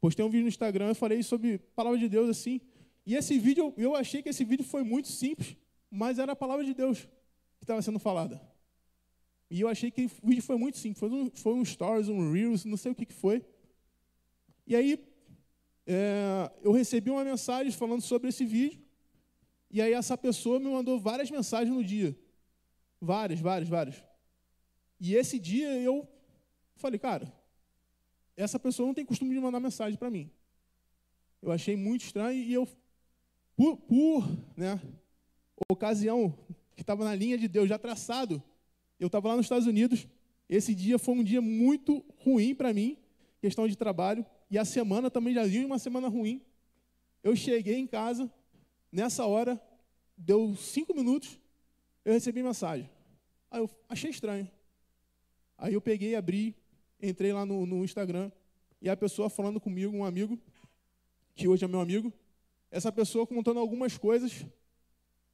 postei 0.00 0.24
um 0.24 0.30
vídeo 0.30 0.42
no 0.42 0.48
Instagram 0.48 0.90
e 0.90 0.94
falei 0.94 1.22
sobre 1.22 1.54
a 1.54 1.74
palavra 1.74 1.98
de 1.98 2.08
Deus 2.08 2.28
assim, 2.28 2.60
e 3.06 3.14
esse 3.14 3.38
vídeo, 3.38 3.72
eu 3.76 3.96
achei 3.96 4.22
que 4.22 4.28
esse 4.28 4.44
vídeo 4.44 4.64
foi 4.64 4.82
muito 4.82 5.08
simples, 5.08 5.56
mas 5.90 6.18
era 6.18 6.32
a 6.32 6.36
palavra 6.36 6.64
de 6.64 6.74
Deus 6.74 7.08
que 7.58 7.64
estava 7.64 7.80
sendo 7.82 7.98
falada. 7.98 8.40
E 9.50 9.62
eu 9.62 9.68
achei 9.68 9.90
que 9.90 10.04
o 10.22 10.28
vídeo 10.28 10.42
foi 10.42 10.56
muito 10.56 10.78
simples, 10.78 11.00
foi 11.00 11.10
um, 11.10 11.30
foi 11.34 11.54
um 11.54 11.64
stories, 11.64 12.08
um 12.08 12.32
reels, 12.32 12.64
não 12.64 12.76
sei 12.76 12.92
o 12.92 12.94
que, 12.94 13.06
que 13.06 13.14
foi. 13.14 13.44
E 14.66 14.76
aí, 14.76 14.96
é, 15.92 16.52
eu 16.62 16.70
recebi 16.70 17.10
uma 17.10 17.24
mensagem 17.24 17.72
falando 17.72 18.00
sobre 18.00 18.28
esse 18.28 18.44
vídeo, 18.44 18.80
e 19.68 19.82
aí 19.82 19.92
essa 19.92 20.16
pessoa 20.16 20.60
me 20.60 20.66
mandou 20.66 21.00
várias 21.00 21.28
mensagens 21.28 21.74
no 21.74 21.82
dia. 21.82 22.16
Várias, 23.00 23.40
várias, 23.40 23.68
várias. 23.68 24.00
E 25.00 25.16
esse 25.16 25.36
dia 25.36 25.68
eu 25.80 26.06
falei, 26.76 26.96
cara, 26.96 27.32
essa 28.36 28.56
pessoa 28.56 28.86
não 28.86 28.94
tem 28.94 29.04
costume 29.04 29.34
de 29.34 29.40
mandar 29.40 29.58
mensagem 29.58 29.98
para 29.98 30.10
mim. 30.10 30.30
Eu 31.42 31.50
achei 31.50 31.74
muito 31.74 32.04
estranho 32.04 32.40
e 32.40 32.52
eu, 32.52 32.68
por, 33.56 33.76
por 33.78 34.28
né, 34.56 34.80
ocasião 35.68 36.38
que 36.76 36.82
estava 36.82 37.04
na 37.04 37.16
linha 37.16 37.36
de 37.36 37.48
Deus 37.48 37.68
já 37.68 37.78
traçado, 37.78 38.40
eu 39.00 39.08
estava 39.08 39.26
lá 39.26 39.36
nos 39.36 39.46
Estados 39.46 39.66
Unidos. 39.66 40.06
Esse 40.48 40.72
dia 40.72 41.00
foi 41.00 41.16
um 41.16 41.24
dia 41.24 41.40
muito 41.40 42.04
ruim 42.18 42.54
para 42.54 42.72
mim, 42.72 42.96
questão 43.40 43.66
de 43.66 43.74
trabalho, 43.74 44.24
e 44.50 44.58
a 44.58 44.64
semana 44.64 45.08
também 45.08 45.32
já 45.32 45.44
vinha 45.46 45.64
uma 45.64 45.78
semana 45.78 46.08
ruim. 46.08 46.42
Eu 47.22 47.36
cheguei 47.36 47.76
em 47.76 47.86
casa, 47.86 48.30
nessa 48.90 49.24
hora, 49.24 49.62
deu 50.16 50.56
cinco 50.56 50.92
minutos, 50.92 51.38
eu 52.04 52.12
recebi 52.12 52.42
mensagem. 52.42 52.90
Aí 53.48 53.60
eu 53.60 53.70
achei 53.88 54.10
estranho. 54.10 54.50
Aí 55.56 55.74
eu 55.74 55.80
peguei, 55.80 56.16
abri, 56.16 56.56
entrei 57.00 57.32
lá 57.32 57.46
no, 57.46 57.64
no 57.64 57.84
Instagram, 57.84 58.32
e 58.82 58.88
a 58.88 58.96
pessoa 58.96 59.30
falando 59.30 59.60
comigo, 59.60 59.96
um 59.96 60.04
amigo, 60.04 60.36
que 61.36 61.46
hoje 61.46 61.64
é 61.64 61.68
meu 61.68 61.80
amigo, 61.80 62.12
essa 62.70 62.90
pessoa 62.90 63.26
contando 63.26 63.60
algumas 63.60 63.96
coisas 63.96 64.44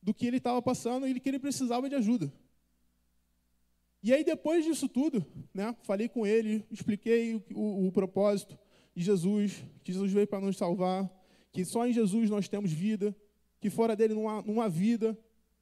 do 0.03 0.13
que 0.13 0.27
ele 0.27 0.37
estava 0.37 0.61
passando 0.61 1.09
e 1.09 1.19
que 1.19 1.29
ele 1.29 1.39
precisava 1.39 1.89
de 1.89 1.95
ajuda. 1.95 2.31
E 4.03 4.13
aí, 4.13 4.23
depois 4.23 4.65
disso 4.65 4.89
tudo, 4.89 5.25
né, 5.55 5.75
falei 5.83 6.09
com 6.09 6.27
ele, 6.27 6.67
expliquei 6.71 7.35
o, 7.35 7.43
o, 7.55 7.87
o 7.89 7.93
propósito 7.93 8.59
de 8.97 9.05
Jesus, 9.05 9.62
que 9.85 9.93
Jesus 9.93 10.11
veio 10.11 10.26
para 10.26 10.41
nos 10.41 10.57
salvar, 10.57 11.09
que 11.53 11.67
só 11.67 11.87
em 11.87 11.93
Jesus 11.93 12.31
nós 12.31 12.49
temos 12.49 12.73
vida, 12.73 13.15
que 13.61 13.69
fora 13.69 13.95
dele 13.95 14.15
não 14.15 14.26
há, 14.26 14.43
não 14.43 14.61
há 14.62 14.69
vida. 14.69 15.17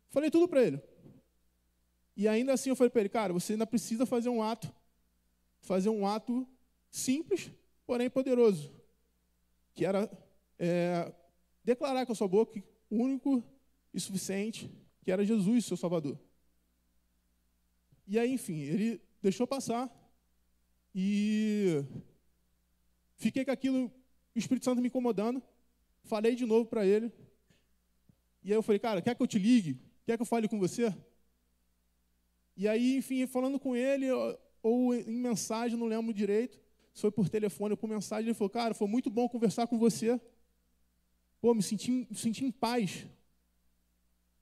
Falei 0.09 0.31
tudo 0.31 0.47
para 0.47 0.63
ele. 0.63 0.81
E 2.17 2.29
ainda 2.29 2.53
assim 2.53 2.71
eu 2.71 2.77
falei 2.77 2.91
para 2.91 3.01
ele, 3.01 3.09
cara, 3.09 3.33
você 3.33 3.55
ainda 3.55 3.67
precisa 3.67 4.07
fazer 4.07 4.29
um 4.29 4.41
ato, 4.41 4.73
fazer 5.61 5.89
um 5.89 6.07
ato 6.07 6.47
simples, 6.89 7.51
porém 7.85 8.09
poderoso, 8.09 8.73
que 9.75 9.85
era 9.85 10.09
é, 10.57 11.13
declarar 11.65 12.07
com 12.07 12.13
a 12.13 12.15
sua 12.15 12.29
boca 12.29 12.63
único 12.89 13.43
e 13.93 13.99
suficiente, 13.99 14.71
que 15.03 15.11
era 15.11 15.25
Jesus, 15.25 15.65
seu 15.65 15.77
Salvador. 15.77 16.17
E 18.07 18.17
aí, 18.17 18.33
enfim, 18.33 18.61
ele 18.61 19.01
deixou 19.21 19.45
passar 19.45 19.91
e 20.95 21.83
fiquei 23.17 23.45
com 23.45 23.51
aquilo, 23.51 23.93
o 24.35 24.39
Espírito 24.39 24.65
Santo 24.65 24.81
me 24.81 24.89
incomodando. 24.89 25.43
Falei 26.05 26.35
de 26.35 26.45
novo 26.45 26.67
para 26.67 26.87
ele. 26.87 27.13
E 28.43 28.51
aí 28.51 28.57
eu 28.57 28.63
falei, 28.63 28.79
cara, 28.79 29.01
quer 29.01 29.15
que 29.15 29.23
eu 29.23 29.27
te 29.27 29.39
ligue? 29.39 29.79
Quer 30.05 30.17
que 30.17 30.23
eu 30.23 30.27
fale 30.27 30.49
com 30.49 30.59
você? 30.59 30.95
E 32.57 32.69
aí, 32.69 32.97
enfim, 32.97 33.27
falando 33.27 33.59
com 33.59 33.75
ele, 33.75 34.07
ou 34.63 34.95
em 34.95 35.19
mensagem, 35.19 35.79
não 35.79 35.87
lembro 35.87 36.13
direito, 36.13 36.61
foi 36.95 37.11
por 37.11 37.29
telefone 37.29 37.73
ou 37.73 37.77
por 37.77 37.89
mensagem, 37.89 38.27
ele 38.27 38.35
falou, 38.35 38.51
cara, 38.51 38.75
foi 38.75 38.87
muito 38.87 39.11
bom 39.11 39.29
conversar 39.29 39.67
com 39.67 39.79
você. 39.79 40.21
Pô, 41.41 41.53
me 41.53 41.63
senti, 41.63 41.91
me 41.91 42.17
senti 42.17 42.45
em 42.45 42.51
paz. 42.51 43.07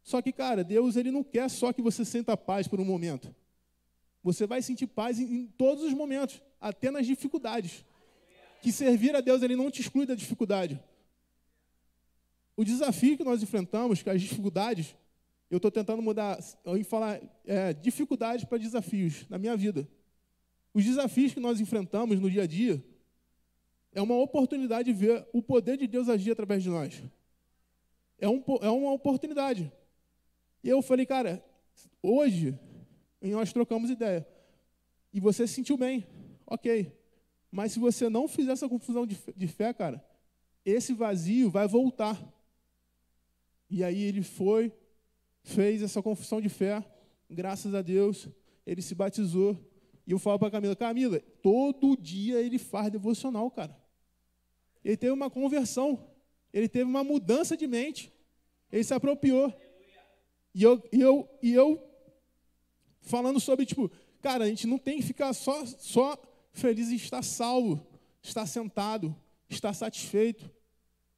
Só 0.02 0.20
que, 0.20 0.32
cara, 0.32 0.62
Deus 0.62 0.96
ele 0.96 1.10
não 1.10 1.24
quer 1.24 1.48
só 1.48 1.72
que 1.72 1.80
você 1.80 2.04
sinta 2.04 2.36
paz 2.36 2.68
por 2.68 2.80
um 2.80 2.84
momento. 2.84 3.34
Você 4.22 4.46
vai 4.46 4.60
sentir 4.62 4.86
paz 4.86 5.18
em, 5.18 5.24
em 5.24 5.46
todos 5.46 5.82
os 5.84 5.92
momentos, 5.92 6.42
até 6.60 6.90
nas 6.90 7.06
dificuldades. 7.06 7.84
Que 8.62 8.72
servir 8.72 9.14
a 9.14 9.20
Deus 9.20 9.42
ele 9.42 9.56
não 9.56 9.70
te 9.70 9.80
exclui 9.80 10.06
da 10.06 10.14
dificuldade. 10.14 10.80
O 12.56 12.64
desafio 12.64 13.16
que 13.16 13.24
nós 13.24 13.42
enfrentamos, 13.42 14.02
que 14.02 14.08
as 14.08 14.20
dificuldades, 14.20 14.96
eu 15.50 15.56
estou 15.56 15.70
tentando 15.70 16.00
mudar, 16.00 16.38
eu 16.64 16.82
falar 16.84 17.20
é, 17.44 17.72
dificuldades 17.72 18.44
para 18.44 18.58
desafios 18.58 19.28
na 19.28 19.36
minha 19.36 19.56
vida. 19.56 19.88
Os 20.72 20.84
desafios 20.84 21.34
que 21.34 21.40
nós 21.40 21.60
enfrentamos 21.60 22.20
no 22.20 22.30
dia 22.30 22.44
a 22.44 22.46
dia 22.46 22.82
é 23.92 24.00
uma 24.00 24.16
oportunidade 24.16 24.92
de 24.92 24.98
ver 24.98 25.26
o 25.32 25.42
poder 25.42 25.76
de 25.76 25.86
Deus 25.86 26.08
agir 26.08 26.30
através 26.30 26.62
de 26.62 26.70
nós. 26.70 27.02
É, 28.18 28.28
um, 28.28 28.42
é 28.62 28.70
uma 28.70 28.92
oportunidade. 28.92 29.70
E 30.62 30.68
eu 30.68 30.80
falei, 30.80 31.04
cara, 31.04 31.44
hoje 32.02 32.58
e 33.20 33.30
nós 33.30 33.52
trocamos 33.52 33.90
ideia. 33.90 34.26
E 35.12 35.20
você 35.20 35.46
se 35.46 35.54
sentiu 35.54 35.76
bem, 35.76 36.06
ok. 36.46 37.01
Mas 37.52 37.72
se 37.72 37.78
você 37.78 38.08
não 38.08 38.26
fizer 38.26 38.52
essa 38.52 38.66
confusão 38.66 39.06
de, 39.06 39.18
de 39.36 39.46
fé, 39.46 39.74
cara, 39.74 40.02
esse 40.64 40.94
vazio 40.94 41.50
vai 41.50 41.68
voltar. 41.68 42.18
E 43.68 43.84
aí 43.84 44.02
ele 44.02 44.22
foi, 44.22 44.72
fez 45.42 45.82
essa 45.82 46.02
confissão 46.02 46.40
de 46.40 46.48
fé, 46.48 46.82
graças 47.28 47.74
a 47.74 47.82
Deus, 47.82 48.26
ele 48.66 48.80
se 48.80 48.94
batizou. 48.94 49.54
E 50.06 50.12
eu 50.12 50.18
falo 50.18 50.38
para 50.38 50.50
Camila, 50.50 50.74
Camila, 50.74 51.20
todo 51.42 51.94
dia 51.94 52.40
ele 52.40 52.58
faz 52.58 52.90
devocional, 52.90 53.50
cara. 53.50 53.76
Ele 54.82 54.96
teve 54.96 55.12
uma 55.12 55.28
conversão, 55.28 56.08
ele 56.54 56.68
teve 56.68 56.84
uma 56.84 57.04
mudança 57.04 57.54
de 57.54 57.66
mente, 57.66 58.10
ele 58.72 58.82
se 58.82 58.94
apropriou. 58.94 59.52
E 60.54 60.62
eu, 60.62 60.82
e 60.90 61.00
eu, 61.00 61.28
e 61.42 61.52
eu 61.52 61.82
falando 63.02 63.38
sobre, 63.38 63.66
tipo, 63.66 63.90
cara, 64.22 64.44
a 64.44 64.48
gente 64.48 64.66
não 64.66 64.78
tem 64.78 64.96
que 64.96 65.02
ficar 65.02 65.34
só, 65.34 65.66
só 65.66 66.16
feliz 66.52 66.90
em 66.90 66.96
estar 66.96 67.22
salvo, 67.22 67.84
estar 68.22 68.46
sentado, 68.46 69.14
estar 69.48 69.72
satisfeito, 69.72 70.50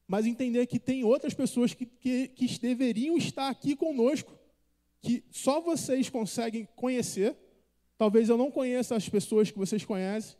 mas 0.07 0.25
entender 0.25 0.65
que 0.67 0.79
tem 0.79 1.03
outras 1.03 1.33
pessoas 1.33 1.73
que, 1.73 1.85
que, 1.85 2.27
que 2.29 2.59
deveriam 2.59 3.17
estar 3.17 3.49
aqui 3.49 3.75
conosco, 3.75 4.31
que 5.01 5.23
só 5.31 5.59
vocês 5.59 6.09
conseguem 6.09 6.67
conhecer. 6.75 7.35
Talvez 7.97 8.29
eu 8.29 8.37
não 8.37 8.51
conheça 8.51 8.95
as 8.95 9.07
pessoas 9.07 9.51
que 9.51 9.57
vocês 9.57 9.83
conhecem. 9.83 10.37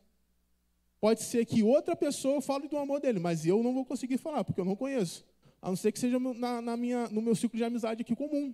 Pode 0.99 1.23
ser 1.23 1.45
que 1.45 1.61
outra 1.61 1.95
pessoa 1.95 2.41
fale 2.41 2.67
do 2.67 2.77
amor 2.77 2.99
dele, 2.99 3.19
mas 3.19 3.45
eu 3.45 3.61
não 3.61 3.73
vou 3.73 3.85
conseguir 3.85 4.17
falar, 4.17 4.43
porque 4.43 4.59
eu 4.59 4.65
não 4.65 4.75
conheço. 4.75 5.25
A 5.61 5.69
não 5.69 5.75
ser 5.75 5.91
que 5.91 5.99
seja 5.99 6.19
na, 6.19 6.61
na 6.61 6.77
minha, 6.77 7.07
no 7.09 7.21
meu 7.21 7.35
ciclo 7.35 7.57
de 7.57 7.63
amizade 7.63 8.01
aqui 8.01 8.15
comum. 8.15 8.53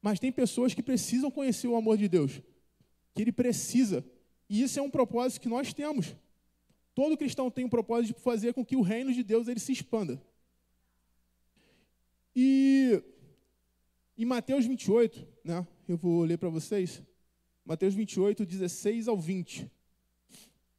Mas 0.00 0.20
tem 0.20 0.30
pessoas 0.30 0.74
que 0.74 0.82
precisam 0.82 1.30
conhecer 1.30 1.66
o 1.66 1.76
amor 1.76 1.96
de 1.96 2.08
Deus, 2.08 2.40
que 3.14 3.22
ele 3.22 3.32
precisa 3.32 4.04
E 4.48 4.62
isso 4.62 4.78
é 4.78 4.82
um 4.82 4.90
propósito 4.90 5.40
que 5.42 5.48
nós 5.48 5.72
temos. 5.72 6.14
Todo 6.94 7.16
cristão 7.16 7.50
tem 7.50 7.64
um 7.64 7.68
propósito 7.68 8.16
de 8.16 8.20
fazer 8.20 8.54
com 8.54 8.64
que 8.64 8.76
o 8.76 8.80
reino 8.80 9.12
de 9.12 9.22
Deus 9.22 9.46
ele 9.46 9.60
se 9.60 9.72
expanda. 9.72 10.20
E 12.34 13.02
em 14.16 14.24
Mateus 14.24 14.64
28, 14.64 15.26
né, 15.44 15.66
eu 15.86 15.96
vou 15.96 16.24
ler 16.24 16.38
para 16.38 16.48
vocês, 16.48 17.02
Mateus 17.64 17.94
28, 17.94 18.46
16 18.46 19.08
ao 19.08 19.16
20, 19.16 19.70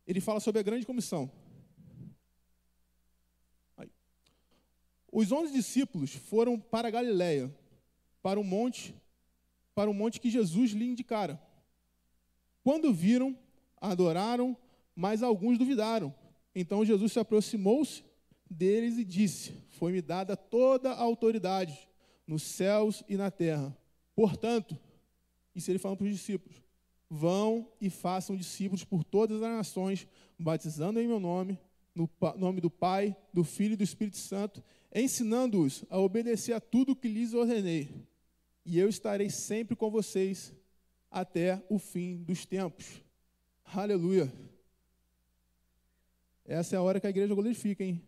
ele 0.07 0.19
fala 0.19 0.39
sobre 0.39 0.59
a 0.59 0.63
grande 0.63 0.85
comissão. 0.85 1.31
Os 5.11 5.31
onze 5.31 5.51
discípulos 5.53 6.13
foram 6.13 6.59
para 6.59 6.89
Galiléia, 6.89 7.53
para 8.21 8.39
o 8.39 8.43
monte, 8.43 8.95
para 9.73 9.89
o 9.89 9.93
monte 9.93 10.19
que 10.19 10.29
Jesus 10.29 10.71
lhe 10.71 10.85
indicara. 10.85 11.41
Quando 12.63 12.93
viram, 12.93 13.38
adoraram, 13.81 14.55
mas 14.95 15.24
alguns 15.24 15.57
duvidaram. 15.57 16.13
Então 16.53 16.86
Jesus 16.86 17.13
se 17.13 17.19
aproximou-se 17.19 18.03
deles 18.50 18.98
e 18.98 19.05
disse: 19.05 19.53
Foi-me 19.69 20.01
dada 20.01 20.36
toda 20.36 20.91
a 20.91 21.01
autoridade 21.01 21.88
nos 22.25 22.43
céus 22.43 23.03
e 23.07 23.15
na 23.15 23.31
terra. 23.31 23.75
Portanto, 24.15 24.77
isso 25.55 25.71
ele 25.71 25.79
fala 25.79 25.95
para 25.95 26.05
os 26.05 26.12
discípulos: 26.12 26.62
Vão 27.09 27.71
e 27.79 27.89
façam 27.89 28.36
discípulos 28.36 28.83
por 28.83 29.03
todas 29.03 29.41
as 29.41 29.50
nações, 29.50 30.07
batizando 30.38 31.00
em 31.00 31.07
meu 31.07 31.19
nome, 31.19 31.59
no 31.95 32.09
nome 32.38 32.62
do 32.62 32.69
Pai, 32.69 33.15
do 33.33 33.43
Filho 33.43 33.74
e 33.74 33.77
do 33.77 33.83
Espírito 33.83 34.17
Santo, 34.17 34.63
ensinando-os 34.93 35.83
a 35.89 36.00
obedecer 36.00 36.53
a 36.53 36.59
tudo 36.59 36.95
que 36.95 37.07
lhes 37.07 37.33
ordenei. 37.33 37.89
E 38.65 38.77
eu 38.77 38.88
estarei 38.88 39.29
sempre 39.29 39.75
com 39.75 39.89
vocês 39.89 40.53
até 41.09 41.63
o 41.69 41.79
fim 41.79 42.17
dos 42.24 42.45
tempos. 42.45 43.01
Aleluia. 43.71 44.33
Essa 46.43 46.75
é 46.75 46.79
a 46.79 46.81
hora 46.81 46.99
que 46.99 47.05
a 47.05 47.09
igreja 47.11 47.35
glorifica, 47.35 47.83
hein? 47.83 48.01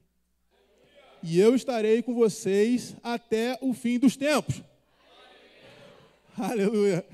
E 1.21 1.39
eu 1.39 1.53
estarei 1.53 2.01
com 2.01 2.15
vocês 2.15 2.95
até 3.03 3.59
o 3.61 3.71
fim 3.71 3.99
dos 3.99 4.17
tempos. 4.17 4.63
Aleluia. 6.35 7.05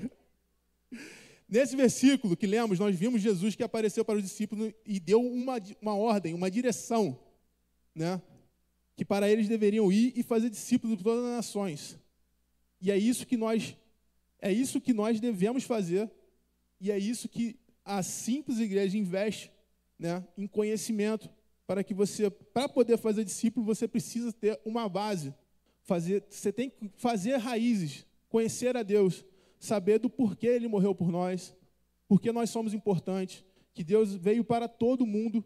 Nesse 1.46 1.76
versículo 1.76 2.34
que 2.34 2.46
lemos, 2.46 2.78
nós 2.78 2.96
vimos 2.96 3.20
Jesus 3.20 3.54
que 3.54 3.62
apareceu 3.62 4.02
para 4.02 4.16
os 4.16 4.22
discípulos 4.22 4.72
e 4.86 4.98
deu 4.98 5.20
uma, 5.20 5.60
uma 5.82 5.94
ordem, 5.94 6.32
uma 6.32 6.50
direção, 6.50 7.18
né? 7.94 8.22
Que 8.96 9.04
para 9.04 9.28
eles 9.30 9.46
deveriam 9.46 9.92
ir 9.92 10.14
e 10.16 10.22
fazer 10.22 10.48
discípulos 10.48 10.96
de 10.96 11.04
todas 11.04 11.22
as 11.22 11.36
nações. 11.36 11.98
E 12.80 12.90
é 12.90 12.96
isso 12.96 13.26
que 13.26 13.36
nós 13.36 13.76
é 14.40 14.50
isso 14.50 14.80
que 14.80 14.94
nós 14.94 15.20
devemos 15.20 15.64
fazer 15.64 16.10
e 16.80 16.90
é 16.90 16.98
isso 16.98 17.28
que 17.28 17.58
a 17.88 18.02
simples 18.02 18.58
igreja 18.58 18.98
investe 18.98 19.50
né, 19.98 20.22
em 20.36 20.46
conhecimento, 20.46 21.30
para 21.66 21.82
que 21.82 21.94
você, 21.94 22.28
para 22.28 22.68
poder 22.68 22.98
fazer 22.98 23.24
discípulo, 23.24 23.64
você 23.64 23.88
precisa 23.88 24.30
ter 24.30 24.60
uma 24.62 24.86
base. 24.88 25.34
Fazer, 25.82 26.22
você 26.28 26.52
tem 26.52 26.68
que 26.68 26.90
fazer 26.96 27.36
raízes, 27.38 28.06
conhecer 28.28 28.76
a 28.76 28.82
Deus, 28.82 29.24
saber 29.58 29.98
do 29.98 30.10
porquê 30.10 30.48
Ele 30.48 30.68
morreu 30.68 30.94
por 30.94 31.10
nós, 31.10 31.56
porque 32.06 32.30
nós 32.30 32.50
somos 32.50 32.74
importantes, 32.74 33.42
que 33.72 33.82
Deus 33.82 34.14
veio 34.14 34.44
para 34.44 34.68
todo 34.68 35.06
mundo. 35.06 35.42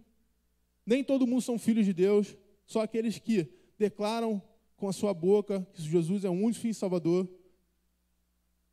Nem 0.84 1.04
todo 1.04 1.28
mundo 1.28 1.42
são 1.42 1.58
filhos 1.60 1.86
de 1.86 1.92
Deus, 1.92 2.36
só 2.66 2.80
aqueles 2.80 3.20
que 3.20 3.48
declaram 3.78 4.42
com 4.76 4.88
a 4.88 4.92
sua 4.92 5.14
boca 5.14 5.64
que 5.72 5.82
Jesus 5.82 6.24
é 6.24 6.28
o 6.28 6.32
único 6.32 6.58
fim 6.58 6.72
salvador. 6.72 7.28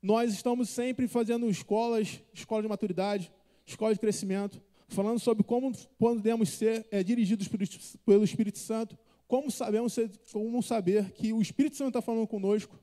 Nós 0.02 0.34
estamos 0.34 0.70
sempre 0.70 1.08
fazendo 1.08 1.48
escolas, 1.48 2.20
escola 2.34 2.64
de 2.64 2.68
maturidade, 2.68 3.32
escola 3.72 3.94
de 3.94 4.00
crescimento, 4.00 4.62
falando 4.88 5.20
sobre 5.20 5.44
como 5.44 5.72
podemos 5.98 6.50
ser 6.50 6.88
é, 6.92 7.04
dirigidos 7.04 7.48
pelo 8.06 8.24
Espírito 8.24 8.58
Santo, 8.58 8.98
como 9.28 9.52
sabemos 9.52 9.94
ser, 9.94 10.12
como 10.32 10.62
saber 10.64 11.12
que 11.12 11.32
o 11.32 11.42
Espírito 11.42 11.76
Santo 11.78 11.90
está 11.90 12.02
falando 12.02 12.28
conosco. 12.28 12.80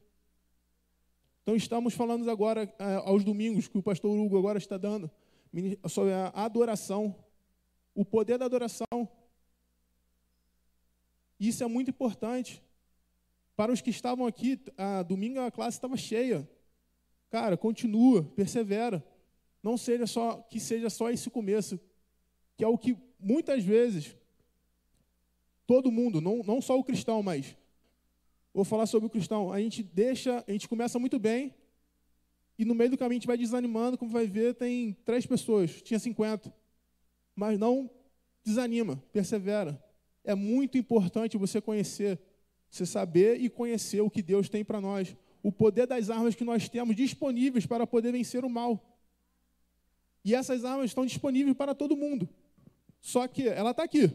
Então 1.43 1.57
estamos 1.57 1.95
falando 1.95 2.29
agora 2.31 2.73
é, 2.79 2.95
aos 3.05 3.25
domingos 3.25 3.69
que 3.69 3.79
o 3.79 3.83
pastor 3.83 4.17
Hugo 4.17 4.39
agora 4.39 4.59
está 4.59 4.77
dando 4.77 5.11
sobre 5.89 6.13
a 6.13 6.29
adoração, 6.35 7.15
o 7.95 8.05
poder 8.05 8.39
da 8.39 8.45
adoração. 8.45 9.09
Isso 11.39 11.63
é 11.63 11.67
muito 11.67 11.91
importante. 11.91 12.63
Para 13.57 13.73
os 13.73 13.81
que 13.81 13.91
estavam 13.91 14.27
aqui, 14.27 14.61
a 14.77 15.03
domingo 15.03 15.41
a 15.41 15.51
classe 15.51 15.79
estava 15.79 15.97
cheia. 15.97 16.49
Cara, 17.31 17.57
continua, 17.57 18.23
persevera. 18.23 19.05
Não 19.67 19.77
seja 19.77 20.07
só 20.07 20.37
que 20.49 20.61
seja 20.61 20.89
só 20.89 21.11
esse 21.11 21.29
começo, 21.29 21.81
que 22.57 22.63
é 22.63 22.69
o 22.69 22.79
que 22.79 22.97
muitas 23.19 23.65
vezes 23.65 24.17
todo 25.67 25.91
mundo, 25.91 26.21
não, 26.21 26.37
não 26.45 26.63
só 26.63 26.79
o 26.79 26.85
cristão, 26.85 27.21
mas 27.21 27.57
vou 28.55 28.65
falar 28.65 28.87
sobre 28.87 29.09
o 29.09 29.11
cristão, 29.11 29.53
a 29.53 29.59
gente 29.59 29.83
deixa, 29.83 30.45
a 30.47 30.53
gente 30.53 30.69
começa 30.69 31.01
muito 31.01 31.19
bem 31.19 31.53
e 32.57 32.65
no 32.65 32.77
meio 32.77 32.91
do 32.91 32.97
caminho 32.97 33.17
a 33.17 33.21
gente 33.21 33.27
vai 33.27 33.37
desanimando, 33.37 33.99
como 33.99 34.09
vai 34.09 34.29
ver, 34.29 34.55
tem 34.55 34.93
três 35.05 35.27
pessoas, 35.27 35.83
tinha 35.83 35.99
50. 35.99 36.55
Mas 37.35 37.59
não 37.59 37.91
desanima, 38.45 39.03
persevera. 39.13 39.83
É 40.23 40.37
muito 40.37 40.79
importante 40.79 41.37
você 41.37 41.61
conhecer, 41.61 42.21
você 42.71 42.87
saber 42.87 43.41
e 43.41 43.51
conhecer 43.51 44.01
o 44.01 44.09
que 44.09 44.23
Deus 44.23 44.49
tem 44.49 44.65
para 44.65 44.81
nós, 44.81 45.17
o 45.43 45.51
poder 45.51 45.89
das 45.89 46.09
armas 46.09 46.37
que 46.37 46.45
nós 46.45 46.69
temos 46.69 46.95
disponíveis 46.95 47.67
para 47.67 47.85
poder 47.85 48.13
vencer 48.13 48.45
o 48.45 48.49
mal. 48.49 48.96
E 50.27 50.35
essas 50.35 50.65
armas 50.65 50.87
estão 50.87 51.07
disponíveis 51.07 51.57
para 51.57 51.73
todo 51.73 51.97
mundo. 51.97 52.29
Só 53.01 53.29
que 53.29 53.49
ela 53.49 53.71
está 53.71 53.85
aqui. 53.85 54.11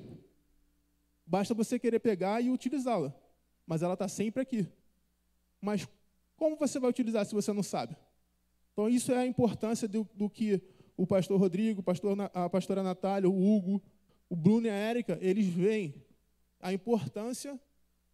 Basta 1.26 1.54
você 1.54 1.80
querer 1.80 2.00
pegar 2.00 2.42
e 2.42 2.50
utilizá-la. 2.50 3.16
Mas 3.66 3.82
ela 3.82 3.94
está 3.94 4.10
sempre 4.10 4.42
aqui. 4.42 4.68
Mas 5.62 5.88
como 6.36 6.58
você 6.58 6.82
vai 6.82 6.90
utilizar 6.90 7.26
se 7.26 7.34
você 7.34 7.54
não 7.54 7.64
sabe? 7.64 7.96
Então, 8.74 8.90
isso 8.90 9.14
é 9.14 9.20
a 9.20 9.26
importância 9.26 9.88
do, 9.88 10.06
do 10.14 10.30
que 10.30 10.62
o 10.98 11.08
pastor 11.08 11.40
Rodrigo, 11.40 11.82
pastor, 11.82 12.18
a 12.34 12.50
pastora 12.50 12.84
Natália, 12.84 13.30
o 13.30 13.56
Hugo, 13.56 13.82
o 14.30 14.36
Bruno 14.36 14.68
e 14.68 14.70
a 14.70 14.76
Érica, 14.76 15.18
eles 15.22 15.46
veem 15.46 15.96
a 16.60 16.74
importância 16.74 17.58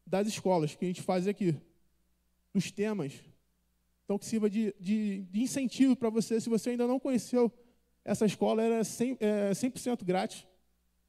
das 0.05 0.27
escolas 0.27 0.75
que 0.75 0.86
a 0.86 0.88
gente 0.88 1.01
faz 1.01 1.27
aqui, 1.27 1.55
dos 2.53 2.69
temas. 2.69 3.13
Então, 4.05 4.19
que 4.19 4.25
sirva 4.27 4.47
de, 4.51 4.71
de, 4.79 5.23
de 5.23 5.41
incentivo 5.41 5.95
para 5.95 6.12
você, 6.12 6.39
se 6.39 6.47
você 6.47 6.69
ainda 6.69 6.86
não 6.86 6.99
conheceu 6.99 7.51
essa 8.08 8.26
escola, 8.26 8.63
era 8.63 8.80
100%, 8.80 9.17
é, 9.20 9.54
100 9.54 9.74
grátis. 10.06 10.48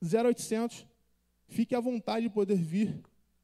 0800. 0.03 0.85
Fique 1.47 1.73
à 1.73 1.81
vontade 1.81 2.27
de 2.27 2.29
poder 2.29 2.57
vir. 2.57 3.01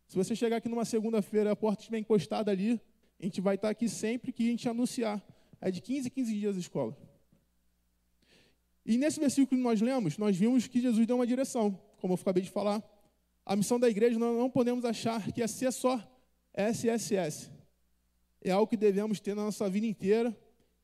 Se 0.08 0.16
você 0.16 0.34
chegar 0.34 0.56
aqui 0.56 0.68
numa 0.68 0.84
segunda-feira, 0.84 1.52
a 1.52 1.56
porta 1.56 1.82
estiver 1.82 1.98
encostada 1.98 2.50
ali, 2.50 2.80
a 3.18 3.24
gente 3.24 3.40
vai 3.40 3.54
estar 3.54 3.70
aqui 3.70 3.88
sempre 3.88 4.32
que 4.32 4.42
a 4.42 4.50
gente 4.50 4.68
anunciar. 4.68 5.24
É 5.60 5.70
de 5.70 5.80
15 5.80 6.08
em 6.08 6.10
15 6.10 6.34
dias 6.34 6.56
a 6.56 6.58
escola. 6.58 6.98
E 8.84 8.98
nesse 8.98 9.20
versículo 9.20 9.56
que 9.56 9.62
nós 9.64 9.80
lemos, 9.80 10.18
nós 10.18 10.36
vimos 10.36 10.66
que 10.66 10.80
Jesus 10.80 11.06
deu 11.06 11.14
uma 11.14 11.26
direção, 11.26 11.80
como 12.00 12.14
eu 12.14 12.18
acabei 12.20 12.42
de 12.42 12.50
falar. 12.50 12.82
A 13.46 13.54
missão 13.54 13.78
da 13.78 13.88
igreja, 13.88 14.18
nós 14.18 14.36
não 14.36 14.50
podemos 14.50 14.84
achar 14.84 15.30
que 15.30 15.40
é 15.40 15.46
ser 15.46 15.72
só 15.72 16.02
SSS. 16.52 17.52
É 18.42 18.50
algo 18.50 18.66
que 18.66 18.76
devemos 18.76 19.20
ter 19.20 19.36
na 19.36 19.44
nossa 19.44 19.70
vida 19.70 19.86
inteira. 19.86 20.36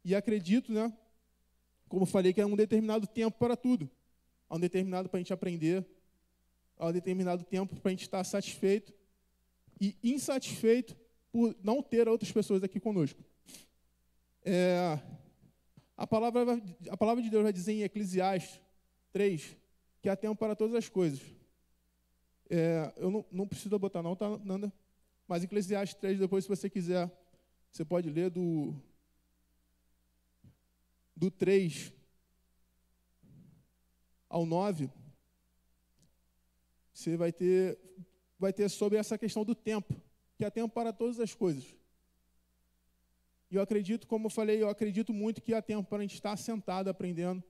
E 0.04 0.14
acredito, 0.14 0.72
né? 0.72 0.92
Como 1.90 2.04
eu 2.04 2.06
falei, 2.06 2.32
que 2.32 2.40
é 2.40 2.46
um 2.46 2.56
determinado 2.56 3.06
tempo 3.06 3.38
para 3.38 3.54
tudo 3.54 3.90
há 4.50 4.56
um 4.56 4.60
determinado 4.60 5.08
para 5.08 5.18
a 5.18 5.20
gente 5.20 5.32
aprender, 5.32 5.86
há 6.76 6.88
um 6.88 6.92
determinado 6.92 7.44
tempo 7.44 7.76
para 7.76 7.90
a 7.90 7.92
gente 7.92 8.02
estar 8.02 8.24
satisfeito 8.24 8.92
e 9.80 9.96
insatisfeito 10.02 10.96
por 11.30 11.54
não 11.62 11.80
ter 11.80 12.08
outras 12.08 12.32
pessoas 12.32 12.64
aqui 12.64 12.80
conosco. 12.80 13.22
É, 14.44 14.98
a, 15.96 16.06
palavra, 16.06 16.60
a 16.90 16.96
palavra 16.96 17.22
de 17.22 17.30
Deus 17.30 17.44
vai 17.44 17.52
dizer 17.52 17.72
em 17.72 17.82
Eclesiastes 17.82 18.60
3 19.12 19.56
que 20.02 20.08
há 20.08 20.16
tempo 20.16 20.34
para 20.36 20.56
todas 20.56 20.74
as 20.74 20.88
coisas. 20.88 21.20
É, 22.48 22.92
eu 22.96 23.10
não, 23.10 23.24
não 23.30 23.46
preciso 23.46 23.78
botar 23.78 24.02
não, 24.02 24.16
tá, 24.16 24.36
Nanda? 24.38 24.72
Mas 25.28 25.44
Eclesiastes 25.44 26.00
3, 26.00 26.18
depois, 26.18 26.44
se 26.44 26.48
você 26.48 26.68
quiser, 26.68 27.08
você 27.70 27.84
pode 27.84 28.10
ler 28.10 28.30
do, 28.30 28.74
do 31.20 31.30
3 31.30 31.92
ao 34.26 34.46
9, 34.46 34.90
você 36.94 37.14
vai 37.14 37.30
ter, 37.30 37.78
vai 38.38 38.54
ter 38.54 38.70
sobre 38.70 38.96
essa 38.96 39.18
questão 39.18 39.44
do 39.44 39.54
tempo, 39.54 39.94
que 40.34 40.46
há 40.46 40.50
tempo 40.50 40.72
para 40.72 40.94
todas 40.94 41.20
as 41.20 41.34
coisas. 41.34 41.76
E 43.50 43.56
eu 43.56 43.60
acredito, 43.60 44.06
como 44.06 44.26
eu 44.26 44.30
falei, 44.30 44.62
eu 44.62 44.70
acredito 44.70 45.12
muito 45.12 45.42
que 45.42 45.52
há 45.52 45.60
tempo 45.60 45.86
para 45.90 45.98
a 45.98 46.00
gente 46.00 46.14
estar 46.14 46.34
sentado 46.38 46.88
aprendendo. 46.88 47.44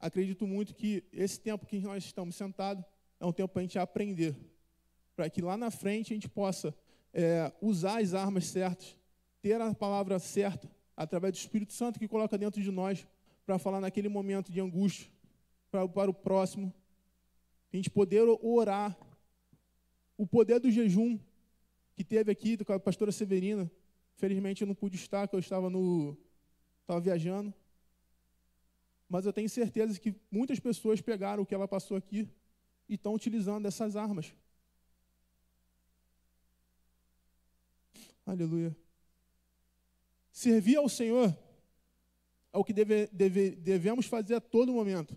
Acredito 0.00 0.44
muito 0.44 0.74
que 0.74 1.04
esse 1.12 1.38
tempo 1.38 1.64
que 1.64 1.78
nós 1.78 2.04
estamos 2.04 2.34
sentados 2.34 2.84
é 3.20 3.24
um 3.24 3.32
tempo 3.32 3.52
para 3.52 3.60
a 3.60 3.62
gente 3.62 3.78
aprender, 3.78 4.34
para 5.14 5.30
que 5.30 5.40
lá 5.40 5.56
na 5.56 5.70
frente 5.70 6.12
a 6.12 6.16
gente 6.16 6.28
possa 6.28 6.74
é, 7.14 7.52
usar 7.60 8.02
as 8.02 8.14
armas 8.14 8.46
certas, 8.46 8.98
ter 9.40 9.60
a 9.60 9.72
palavra 9.72 10.18
certa, 10.18 10.68
através 10.96 11.32
do 11.32 11.38
Espírito 11.38 11.72
Santo 11.72 11.98
que 11.98 12.08
coloca 12.08 12.36
dentro 12.38 12.62
de 12.62 12.70
nós, 12.70 13.06
para 13.44 13.58
falar 13.58 13.80
naquele 13.80 14.08
momento 14.08 14.52
de 14.52 14.60
angústia 14.60 15.10
para, 15.70 15.88
para 15.88 16.10
o 16.10 16.14
próximo. 16.14 16.72
A 17.72 17.76
gente 17.76 17.90
poder 17.90 18.22
orar. 18.42 18.96
O 20.16 20.26
poder 20.26 20.60
do 20.60 20.70
jejum 20.70 21.18
que 21.94 22.04
teve 22.04 22.30
aqui 22.30 22.62
com 22.62 22.72
a 22.72 22.78
pastora 22.78 23.10
Severina. 23.10 23.70
Felizmente 24.14 24.62
eu 24.62 24.68
não 24.68 24.74
pude 24.74 24.96
estar, 24.96 25.26
porque 25.26 25.36
eu 25.36 25.40
estava 25.40 25.70
no 25.70 26.16
estava 26.82 27.00
viajando. 27.00 27.52
Mas 29.08 29.26
eu 29.26 29.32
tenho 29.32 29.48
certeza 29.48 29.98
que 29.98 30.14
muitas 30.30 30.60
pessoas 30.60 31.00
pegaram 31.00 31.42
o 31.42 31.46
que 31.46 31.54
ela 31.54 31.66
passou 31.66 31.96
aqui 31.96 32.28
e 32.88 32.94
estão 32.94 33.14
utilizando 33.14 33.66
essas 33.66 33.96
armas. 33.96 34.34
Aleluia. 38.24 38.76
Servir 40.32 40.76
ao 40.76 40.88
Senhor 40.88 41.36
é 42.52 42.58
o 42.58 42.64
que 42.64 42.72
deve, 42.72 43.06
deve, 43.08 43.50
devemos 43.50 44.06
fazer 44.06 44.34
a 44.34 44.40
todo 44.40 44.72
momento. 44.72 45.16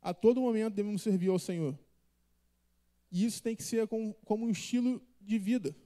A 0.00 0.14
todo 0.14 0.40
momento 0.40 0.74
devemos 0.74 1.02
servir 1.02 1.28
ao 1.28 1.38
Senhor. 1.38 1.78
E 3.12 3.24
isso 3.24 3.42
tem 3.42 3.54
que 3.54 3.62
ser 3.62 3.86
com, 3.86 4.14
como 4.24 4.46
um 4.46 4.50
estilo 4.50 5.02
de 5.20 5.38
vida. 5.38 5.76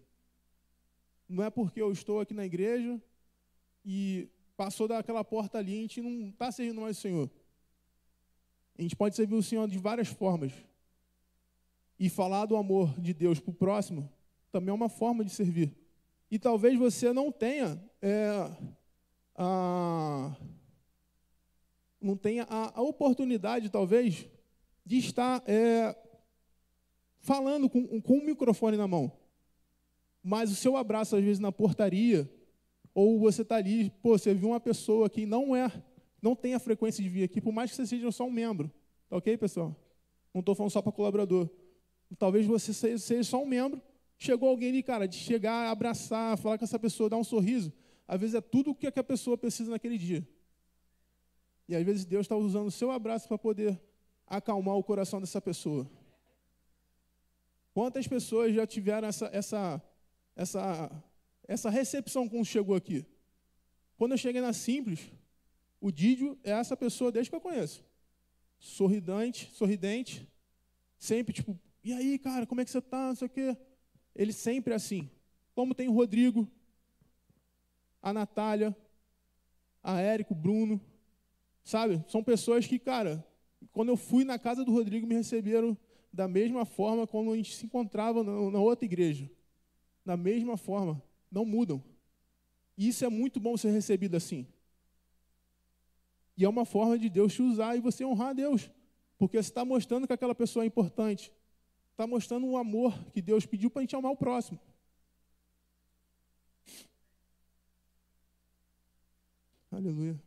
Não 1.29 1.45
é 1.45 1.51
porque 1.51 1.83
eu 1.83 1.91
estou 1.91 2.21
aqui 2.21 2.33
na 2.33 2.47
igreja 2.47 3.01
e 3.85 4.29
passou 4.57 4.87
daquela 4.87 5.25
porta 5.25 5.59
ali, 5.59 5.79
a 5.79 5.81
gente 5.81 6.01
não 6.01 6.29
está 6.29 6.53
servindo 6.53 6.81
mais 6.81 6.99
o 6.99 7.01
Senhor. 7.01 7.31
A 8.79 8.83
gente 8.83 8.95
pode 8.95 9.17
servir 9.17 9.35
o 9.35 9.43
Senhor 9.43 9.69
de 9.69 9.79
várias 9.79 10.09
formas. 10.09 10.53
E 11.99 12.09
falar 12.09 12.47
do 12.47 12.57
amor 12.57 12.99
de 13.01 13.13
Deus 13.13 13.41
para 13.41 13.51
o 13.51 13.55
próximo 13.55 14.11
também 14.51 14.71
é 14.71 14.75
uma 14.75 14.89
forma 14.89 15.25
de 15.25 15.31
servir. 15.31 15.80
E 16.31 16.39
talvez 16.39 16.79
você 16.79 17.13
não 17.13 17.33
tenha 17.33 17.83
é, 18.01 18.51
a, 19.37 20.37
não 22.01 22.17
tenha 22.17 22.45
a, 22.45 22.79
a, 22.79 22.83
oportunidade, 22.83 23.69
talvez, 23.69 24.27
de 24.85 24.99
estar 24.99 25.43
é, 25.47 25.95
falando 27.21 27.69
com, 27.69 28.01
com 28.01 28.19
um 28.19 28.25
microfone 28.25 28.77
na 28.77 28.87
mão. 28.87 29.13
Mas 30.23 30.51
o 30.51 30.55
seu 30.55 30.77
abraço, 30.77 31.17
às 31.17 31.23
vezes, 31.25 31.39
na 31.39 31.51
portaria, 31.51 32.31
ou 32.95 33.19
você 33.19 33.43
está 33.43 33.57
ali, 33.57 33.91
pô, 34.03 34.19
você 34.19 34.35
viu 34.35 34.51
uma 34.51 34.61
pessoa 34.61 35.09
que 35.09 35.27
não 35.27 35.57
é, 35.57 35.71
não 36.21 36.37
tem 36.37 36.55
a 36.55 36.59
frequência 36.59 37.03
de 37.03 37.09
vir 37.09 37.25
aqui, 37.25 37.41
por 37.41 37.53
mais 37.53 37.71
que 37.71 37.77
você 37.77 37.87
seja 37.87 38.11
só 38.13 38.25
um 38.25 38.31
membro. 38.31 38.71
Tá 39.09 39.17
ok, 39.17 39.37
pessoal? 39.37 39.75
Não 40.33 40.41
estou 40.41 40.55
falando 40.55 40.71
só 40.71 40.83
para 40.83 40.93
colaborador. 40.93 41.49
Talvez 42.19 42.47
você 42.47 42.73
seja, 42.73 42.99
seja 42.99 43.25
só 43.25 43.43
um 43.43 43.47
membro. 43.47 43.81
Chegou 44.23 44.51
alguém 44.51 44.69
ali, 44.69 44.83
cara, 44.83 45.09
de 45.09 45.17
chegar, 45.17 45.71
abraçar, 45.71 46.37
falar 46.37 46.59
com 46.59 46.65
essa 46.65 46.79
pessoa, 46.79 47.09
dar 47.09 47.17
um 47.17 47.25
sorriso. 47.25 47.73
Às 48.07 48.21
vezes 48.21 48.35
é 48.35 48.41
tudo 48.43 48.73
o 48.73 48.75
que 48.75 48.87
a 48.87 49.03
pessoa 49.03 49.39
precisa 49.39 49.71
naquele 49.71 49.97
dia. 49.97 50.29
E 51.67 51.75
às 51.75 51.83
vezes 51.83 52.05
Deus 52.05 52.27
está 52.27 52.37
usando 52.37 52.67
o 52.67 52.71
seu 52.71 52.91
abraço 52.91 53.27
para 53.27 53.39
poder 53.39 53.81
acalmar 54.27 54.77
o 54.77 54.85
coração 54.85 55.21
dessa 55.21 55.41
pessoa. 55.41 55.91
Quantas 57.73 58.07
pessoas 58.07 58.55
já 58.55 58.67
tiveram 58.67 59.09
essa, 59.09 59.31
essa, 59.33 59.83
essa, 60.37 61.05
essa 61.49 61.71
recepção 61.71 62.29
quando 62.29 62.45
chegou 62.45 62.77
aqui? 62.77 63.07
Quando 63.97 64.13
eu 64.13 64.19
cheguei 64.19 64.43
na 64.43 64.53
Simples, 64.53 65.11
o 65.81 65.91
Didio 65.91 66.39
é 66.45 66.51
essa 66.51 66.77
pessoa 66.77 67.11
desde 67.11 67.31
que 67.31 67.37
eu 67.37 67.41
conheço. 67.41 67.83
Sorridente, 68.59 69.51
sorridente, 69.55 70.29
sempre 70.99 71.33
tipo, 71.33 71.59
e 71.83 71.95
aí, 71.95 72.19
cara, 72.19 72.47
como 72.47 72.61
é 72.61 72.67
que 72.67 72.71
você 72.71 72.81
está? 72.81 73.09
Não 73.09 73.15
sei 73.15 73.27
o 73.27 73.31
quê. 73.31 73.57
Ele 74.21 74.35
sempre 74.35 74.75
é 74.75 74.77
assim. 74.77 75.09
Como 75.55 75.75
tem 75.75 75.89
o 75.89 75.93
Rodrigo, 75.93 76.47
a 78.03 78.13
Natália, 78.13 78.77
a 79.83 79.99
Érico, 79.99 80.35
o 80.35 80.37
Bruno, 80.37 80.79
sabe? 81.65 82.05
São 82.07 82.23
pessoas 82.23 82.67
que, 82.67 82.79
cara, 82.79 83.27
quando 83.73 83.89
eu 83.89 83.97
fui 83.97 84.23
na 84.23 84.39
casa 84.39 84.63
do 84.63 84.75
Rodrigo, 84.75 85.07
me 85.07 85.15
receberam 85.15 85.75
da 86.13 86.29
mesma 86.29 86.67
forma 86.67 87.07
como 87.07 87.33
a 87.33 87.37
gente 87.37 87.57
se 87.57 87.65
encontrava 87.65 88.23
na 88.23 88.61
outra 88.61 88.85
igreja. 88.85 89.31
Da 90.05 90.19
mesma 90.19 90.59
forma. 90.59 91.03
Não 91.31 91.47
mudam. 91.47 91.83
E 92.77 92.89
isso 92.89 93.03
é 93.07 93.09
muito 93.09 93.41
bom 93.41 93.57
ser 93.57 93.71
recebido 93.71 94.19
assim. 94.19 94.47
E 96.37 96.45
é 96.45 96.49
uma 96.49 96.67
forma 96.67 96.99
de 96.99 97.09
Deus 97.09 97.33
te 97.33 97.41
usar 97.41 97.75
e 97.75 97.81
você 97.81 98.05
honrar 98.05 98.29
a 98.29 98.35
Deus. 98.35 98.71
Porque 99.17 99.43
você 99.43 99.49
está 99.49 99.65
mostrando 99.65 100.07
que 100.07 100.13
aquela 100.13 100.35
pessoa 100.35 100.63
é 100.63 100.67
importante. 100.67 101.33
Está 102.01 102.07
mostrando 102.07 102.47
o 102.47 102.57
amor 102.57 102.99
que 103.13 103.21
Deus 103.21 103.45
pediu 103.45 103.69
para 103.69 103.81
a 103.81 103.83
gente 103.83 103.95
amar 103.95 104.11
o 104.11 104.17
próximo. 104.17 104.59
Aleluia. 109.71 110.19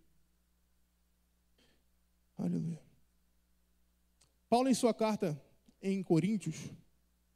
Aleluia. 2.38 2.80
Paulo, 4.48 4.70
em 4.70 4.76
sua 4.76 4.94
carta 4.94 5.36
em 5.82 6.04
Coríntios, 6.04 6.70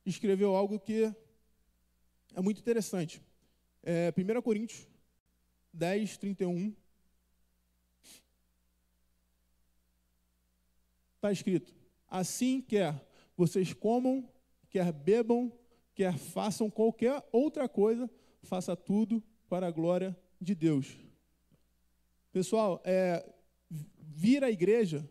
escreveu 0.06 0.56
algo 0.56 0.80
que 0.80 1.12
é 2.36 2.39
muito 2.39 2.60
interessante. 2.60 3.19
É, 3.82 4.13
1 4.15 4.41
Coríntios 4.43 4.88
10, 5.73 6.15
31. 6.15 6.76
Está 11.15 11.32
escrito: 11.32 11.73
Assim 12.08 12.62
quer 12.62 13.07
vocês 13.38 13.71
comam, 13.71 14.28
quer 14.67 14.91
bebam, 14.91 15.54
quer 15.93 16.17
façam 16.17 16.69
qualquer 16.69 17.23
outra 17.32 17.69
coisa, 17.69 18.10
faça 18.41 18.76
tudo 18.76 19.23
para 19.47 19.67
a 19.67 19.71
glória 19.71 20.17
de 20.41 20.56
Deus. 20.56 20.97
Pessoal, 22.32 22.82
é, 22.84 23.23
vir 23.69 24.43
à 24.43 24.50
igreja, 24.50 25.08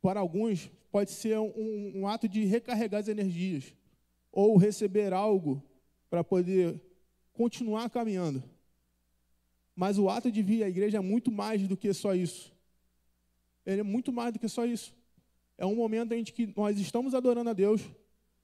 para 0.00 0.20
alguns, 0.20 0.70
pode 0.90 1.10
ser 1.10 1.38
um, 1.38 1.92
um 1.94 2.06
ato 2.06 2.28
de 2.28 2.44
recarregar 2.44 3.00
as 3.00 3.08
energias, 3.08 3.74
ou 4.30 4.56
receber 4.56 5.12
algo 5.12 5.62
para 6.10 6.22
poder 6.22 6.80
continuar 7.32 7.88
caminhando. 7.88 8.42
Mas 9.74 9.98
o 9.98 10.08
ato 10.08 10.30
de 10.30 10.42
vir 10.42 10.62
à 10.62 10.68
igreja 10.68 10.98
é 10.98 11.00
muito 11.00 11.32
mais 11.32 11.66
do 11.66 11.76
que 11.76 11.92
só 11.92 12.14
isso. 12.14 12.52
Ele 13.66 13.80
é 13.80 13.84
muito 13.84 14.12
mais 14.12 14.32
do 14.32 14.38
que 14.38 14.48
só 14.48 14.64
isso. 14.64 14.94
É 15.56 15.64
um 15.64 15.74
momento 15.74 16.12
em 16.12 16.24
que 16.24 16.52
nós 16.56 16.78
estamos 16.78 17.14
adorando 17.14 17.50
a 17.50 17.52
Deus 17.52 17.82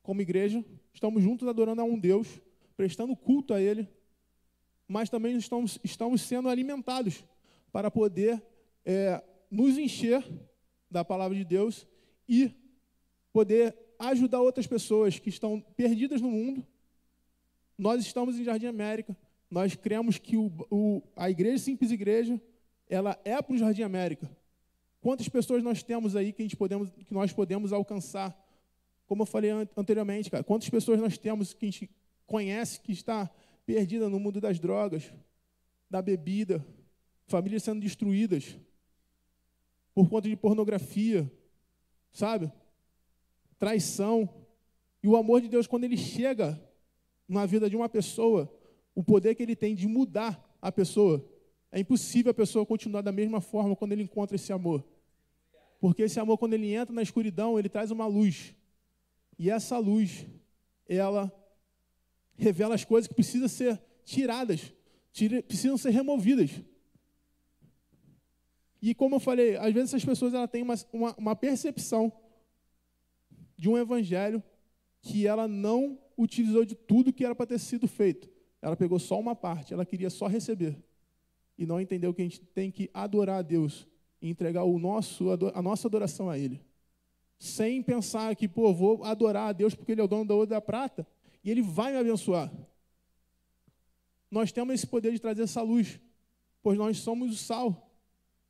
como 0.02 0.20
igreja, 0.20 0.64
estamos 0.92 1.22
juntos 1.22 1.46
adorando 1.46 1.80
a 1.80 1.84
um 1.84 1.98
Deus, 1.98 2.40
prestando 2.76 3.16
culto 3.16 3.52
a 3.52 3.60
Ele, 3.60 3.88
mas 4.86 5.08
também 5.08 5.36
estamos, 5.36 5.78
estamos 5.84 6.22
sendo 6.22 6.48
alimentados 6.48 7.24
para 7.72 7.90
poder 7.90 8.42
é, 8.84 9.22
nos 9.50 9.76
encher 9.78 10.24
da 10.90 11.04
palavra 11.04 11.36
de 11.36 11.44
Deus 11.44 11.86
e 12.28 12.52
poder 13.32 13.76
ajudar 13.98 14.40
outras 14.40 14.66
pessoas 14.66 15.18
que 15.18 15.28
estão 15.28 15.60
perdidas 15.60 16.20
no 16.20 16.30
mundo. 16.30 16.66
Nós 17.76 18.04
estamos 18.04 18.38
em 18.38 18.44
Jardim 18.44 18.66
América, 18.66 19.16
nós 19.50 19.74
cremos 19.74 20.18
que 20.18 20.36
o, 20.36 20.50
o, 20.70 21.02
a 21.16 21.30
Igreja 21.30 21.58
Simples 21.58 21.90
Igreja, 21.90 22.40
ela 22.88 23.20
é 23.24 23.40
para 23.40 23.54
o 23.54 23.58
Jardim 23.58 23.82
América. 23.82 24.30
Quantas 25.00 25.28
pessoas 25.28 25.62
nós 25.62 25.82
temos 25.82 26.14
aí 26.14 26.32
que, 26.32 26.54
podemos, 26.56 26.90
que 26.90 27.14
nós 27.14 27.32
podemos 27.32 27.72
alcançar? 27.72 28.36
Como 29.06 29.22
eu 29.22 29.26
falei 29.26 29.50
anteriormente, 29.76 30.30
cara, 30.30 30.44
quantas 30.44 30.68
pessoas 30.68 31.00
nós 31.00 31.16
temos 31.16 31.52
que 31.54 31.66
a 31.66 31.70
gente 31.70 31.90
conhece 32.26 32.80
que 32.80 32.92
está 32.92 33.30
perdida 33.64 34.08
no 34.08 34.20
mundo 34.20 34.40
das 34.40 34.58
drogas, 34.58 35.12
da 35.88 36.02
bebida, 36.02 36.64
famílias 37.26 37.62
sendo 37.62 37.80
destruídas 37.80 38.56
por 39.94 40.08
conta 40.08 40.28
de 40.28 40.36
pornografia, 40.36 41.30
sabe? 42.12 42.52
Traição. 43.58 44.28
E 45.02 45.08
o 45.08 45.16
amor 45.16 45.40
de 45.40 45.48
Deus, 45.48 45.66
quando 45.66 45.84
ele 45.84 45.96
chega 45.96 46.60
na 47.28 47.46
vida 47.46 47.70
de 47.70 47.76
uma 47.76 47.88
pessoa, 47.88 48.52
o 48.94 49.02
poder 49.02 49.34
que 49.34 49.42
ele 49.42 49.56
tem 49.56 49.74
de 49.74 49.86
mudar 49.86 50.56
a 50.60 50.70
pessoa, 50.70 51.24
é 51.72 51.80
impossível 51.80 52.30
a 52.30 52.34
pessoa 52.34 52.66
continuar 52.66 53.02
da 53.02 53.12
mesma 53.12 53.40
forma 53.40 53.76
quando 53.76 53.92
ele 53.92 54.02
encontra 54.02 54.36
esse 54.36 54.52
amor. 54.52 54.84
Porque 55.80 56.02
esse 56.02 56.20
amor, 56.20 56.36
quando 56.36 56.52
ele 56.52 56.74
entra 56.74 56.94
na 56.94 57.02
escuridão, 57.02 57.58
ele 57.58 57.68
traz 57.68 57.90
uma 57.90 58.06
luz. 58.06 58.54
E 59.38 59.50
essa 59.50 59.78
luz, 59.78 60.26
ela 60.86 61.32
revela 62.36 62.74
as 62.74 62.84
coisas 62.84 63.08
que 63.08 63.14
precisam 63.14 63.48
ser 63.48 63.80
tiradas, 64.04 64.72
precisam 65.48 65.78
ser 65.78 65.90
removidas. 65.90 66.50
E 68.82 68.94
como 68.94 69.16
eu 69.16 69.20
falei, 69.20 69.56
às 69.56 69.72
vezes 69.72 69.90
essas 69.90 70.04
pessoas 70.04 70.34
ela 70.34 70.46
têm 70.46 70.62
uma, 70.62 70.74
uma, 70.92 71.14
uma 71.16 71.36
percepção 71.36 72.12
de 73.56 73.68
um 73.68 73.76
evangelho 73.76 74.42
que 75.00 75.26
ela 75.26 75.48
não 75.48 75.98
utilizou 76.16 76.64
de 76.64 76.74
tudo 76.74 77.12
que 77.12 77.24
era 77.24 77.34
para 77.34 77.46
ter 77.46 77.58
sido 77.58 77.88
feito. 77.88 78.28
Ela 78.60 78.76
pegou 78.76 78.98
só 78.98 79.18
uma 79.18 79.34
parte, 79.34 79.72
ela 79.72 79.86
queria 79.86 80.10
só 80.10 80.26
receber. 80.26 80.76
E 81.56 81.64
não 81.64 81.80
entendeu 81.80 82.12
que 82.12 82.20
a 82.20 82.24
gente 82.24 82.40
tem 82.40 82.70
que 82.70 82.90
adorar 82.92 83.38
a 83.38 83.42
Deus 83.42 83.86
e 84.20 84.28
entregar 84.28 84.64
o 84.64 84.78
nosso, 84.78 85.26
a 85.54 85.62
nossa 85.62 85.88
adoração 85.88 86.28
a 86.28 86.38
Ele. 86.38 86.60
Sem 87.38 87.82
pensar 87.82 88.36
que, 88.36 88.46
pô, 88.46 88.72
vou 88.72 89.04
adorar 89.04 89.48
a 89.48 89.52
Deus 89.52 89.74
porque 89.74 89.92
Ele 89.92 90.00
é 90.00 90.04
o 90.04 90.08
dono 90.08 90.26
da 90.26 90.34
ouro 90.34 90.46
da 90.46 90.60
prata 90.60 91.06
e 91.42 91.50
Ele 91.50 91.62
vai 91.62 91.92
me 91.92 91.98
abençoar. 91.98 92.52
Nós 94.30 94.52
temos 94.52 94.74
esse 94.74 94.86
poder 94.86 95.12
de 95.12 95.18
trazer 95.18 95.42
essa 95.42 95.62
luz, 95.62 95.98
pois 96.62 96.78
nós 96.78 96.98
somos 96.98 97.32
o 97.32 97.36
sal. 97.36 97.90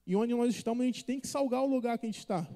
E 0.06 0.16
onde 0.16 0.35
nós 0.35 0.54
estamos, 0.54 0.83
a 0.83 0.87
gente 0.87 1.04
tem 1.04 1.20
que 1.20 1.28
salgar 1.28 1.62
o 1.62 1.66
lugar 1.66 1.96
que 1.98 2.06
a 2.06 2.09
gente 2.09 2.18
está. 2.18 2.46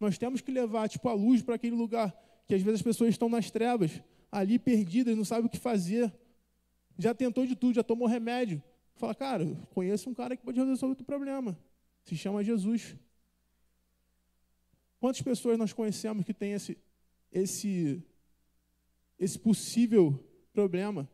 Nós 0.00 0.18
temos 0.18 0.40
que 0.40 0.50
levar, 0.50 0.88
tipo, 0.88 1.08
a 1.08 1.12
luz 1.12 1.40
para 1.42 1.54
aquele 1.54 1.76
lugar 1.76 2.12
que 2.46 2.54
às 2.54 2.62
vezes 2.62 2.80
as 2.80 2.82
pessoas 2.82 3.10
estão 3.10 3.28
nas 3.28 3.50
trevas, 3.50 4.02
ali 4.30 4.58
perdidas, 4.58 5.16
não 5.16 5.24
sabem 5.24 5.46
o 5.46 5.48
que 5.48 5.58
fazer. 5.58 6.12
Já 6.98 7.14
tentou 7.14 7.46
de 7.46 7.54
tudo, 7.54 7.74
já 7.74 7.82
tomou 7.82 8.08
remédio. 8.08 8.62
Fala, 8.96 9.14
cara, 9.14 9.46
conheço 9.72 10.10
um 10.10 10.14
cara 10.14 10.36
que 10.36 10.42
pode 10.42 10.60
resolver 10.60 11.00
o 11.00 11.04
problema. 11.04 11.56
Se 12.04 12.16
chama 12.16 12.44
Jesus. 12.44 12.96
Quantas 15.00 15.22
pessoas 15.22 15.58
nós 15.58 15.72
conhecemos 15.72 16.24
que 16.24 16.34
tem 16.34 16.52
esse, 16.52 16.78
esse, 17.32 18.02
esse 19.18 19.38
possível 19.38 20.22
problema? 20.52 21.08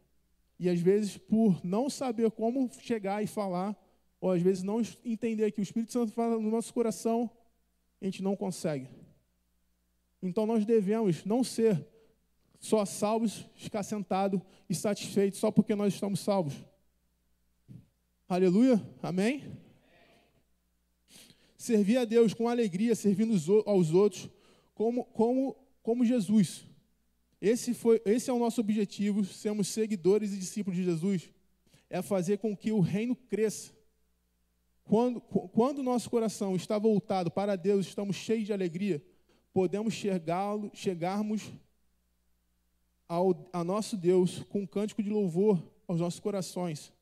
E 0.59 0.69
às 0.69 0.81
vezes, 0.81 1.17
por 1.17 1.65
não 1.65 1.89
saber 1.89 2.31
como 2.31 2.71
chegar 2.81 3.23
e 3.23 3.27
falar, 3.27 3.77
ou 4.21 4.31
às 4.31 4.43
vezes 4.43 4.63
não 4.63 4.83
entender 5.05 5.53
que 5.53 5.61
o 5.61 5.63
Espírito 5.63 5.93
Santo 5.93 6.13
fala 6.13 6.39
no 6.39 6.51
nosso 6.51 6.75
coração, 6.75 7.31
a 8.01 8.05
gente 8.05 8.23
não 8.23 8.37
consegue. 8.37 8.89
Então 10.21 10.47
nós 10.47 10.65
devemos 10.65 11.25
não 11.25 11.45
ser 11.45 11.87
só 12.59 12.85
salvos, 12.85 13.47
ficar 13.55 13.85
sentado 13.85 14.43
e 14.69 14.75
satisfeito 14.75 15.37
só 15.37 15.51
porque 15.51 15.75
nós 15.75 15.95
estamos 15.95 16.21
salvos. 16.21 16.55
Aleluia? 18.29 18.83
Amém? 19.03 19.68
Servir 21.59 21.99
a 21.99 22.05
Deus 22.05 22.33
com 22.33 22.49
alegria, 22.49 22.95
servindo 22.95 23.35
aos 23.67 23.93
outros, 23.93 24.31
como, 24.75 25.05
como, 25.07 25.57
como 25.83 26.05
Jesus. 26.05 26.65
Esse, 27.41 27.75
foi, 27.75 28.01
esse 28.05 28.31
é 28.31 28.33
o 28.33 28.39
nosso 28.39 28.61
objetivo, 28.61 29.25
sermos 29.25 29.67
seguidores 29.69 30.33
e 30.33 30.39
discípulos 30.39 30.79
de 30.79 30.85
Jesus, 30.85 31.31
é 31.91 32.01
fazer 32.01 32.39
com 32.39 32.57
que 32.57 32.71
o 32.71 32.79
reino 32.79 33.17
cresça. 33.17 33.73
Quando, 34.85 35.21
quando 35.21 35.83
nosso 35.83 36.09
coração 36.09 36.55
está 36.55 36.79
voltado 36.79 37.31
para 37.31 37.57
Deus, 37.57 37.87
estamos 37.87 38.15
cheios 38.15 38.47
de 38.47 38.53
alegria, 38.53 39.05
podemos 39.53 39.95
chegarmos 40.73 41.53
ao, 43.09 43.49
a 43.53 43.65
nosso 43.65 43.97
Deus 43.97 44.45
com 44.45 44.61
um 44.61 44.67
cântico 44.67 45.03
de 45.03 45.11
louvor 45.11 45.61
aos 45.89 46.01
nossos 46.01 46.21
corações. 46.21 46.93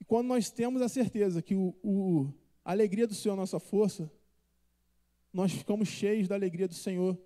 E 0.00 0.04
quando 0.04 0.28
nós 0.28 0.50
temos 0.50 0.80
a 0.82 0.88
certeza 0.88 1.42
que 1.42 1.54
o, 1.54 1.74
o, 1.82 2.32
a 2.64 2.70
alegria 2.70 3.06
do 3.06 3.14
Senhor 3.14 3.34
é 3.34 3.36
a 3.36 3.40
nossa 3.40 3.58
força, 3.58 4.10
nós 5.32 5.52
ficamos 5.52 5.88
cheios 5.88 6.28
da 6.28 6.34
alegria 6.34 6.68
do 6.68 6.74
Senhor 6.74 7.18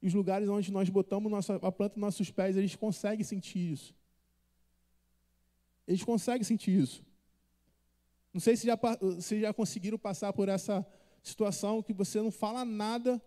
e 0.00 0.06
os 0.06 0.14
lugares 0.14 0.48
onde 0.48 0.70
nós 0.70 0.88
botamos 0.88 1.30
nossa, 1.30 1.56
a 1.56 1.72
planta 1.72 1.94
dos 1.94 2.00
nossos 2.00 2.30
pés, 2.30 2.56
eles 2.56 2.76
conseguem 2.76 3.24
sentir 3.24 3.72
isso. 3.72 3.94
Eles 5.86 6.04
conseguem 6.04 6.44
sentir 6.44 6.78
isso. 6.78 7.04
Não 8.32 8.40
sei 8.40 8.56
se 8.56 8.66
já, 8.66 8.78
se 9.20 9.40
já 9.40 9.52
conseguiram 9.52 9.98
passar 9.98 10.32
por 10.32 10.48
essa 10.48 10.86
situação 11.22 11.82
que 11.82 11.92
você 11.92 12.20
não 12.20 12.30
fala 12.30 12.64
nada 12.64 13.20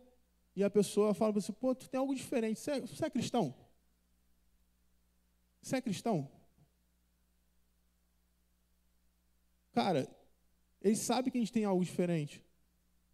e 0.56 0.64
a 0.64 0.70
pessoa 0.70 1.14
fala 1.14 1.34
para 1.34 1.42
você, 1.42 1.52
pô, 1.52 1.74
tu 1.74 1.90
tem 1.90 2.00
algo 2.00 2.16
diferente. 2.16 2.60
Você 2.60 2.72
é, 2.72 2.80
você 2.82 3.06
é 3.06 3.10
cristão? 3.10 3.54
Você 5.62 5.76
é 5.76 5.82
cristão? 5.82 6.30
Cara, 9.74 10.08
ele 10.82 10.96
sabe 10.96 11.30
que 11.30 11.38
a 11.38 11.42
gente 11.42 11.52
tem 11.52 11.66
algo 11.66 11.84
diferente. 11.84 12.44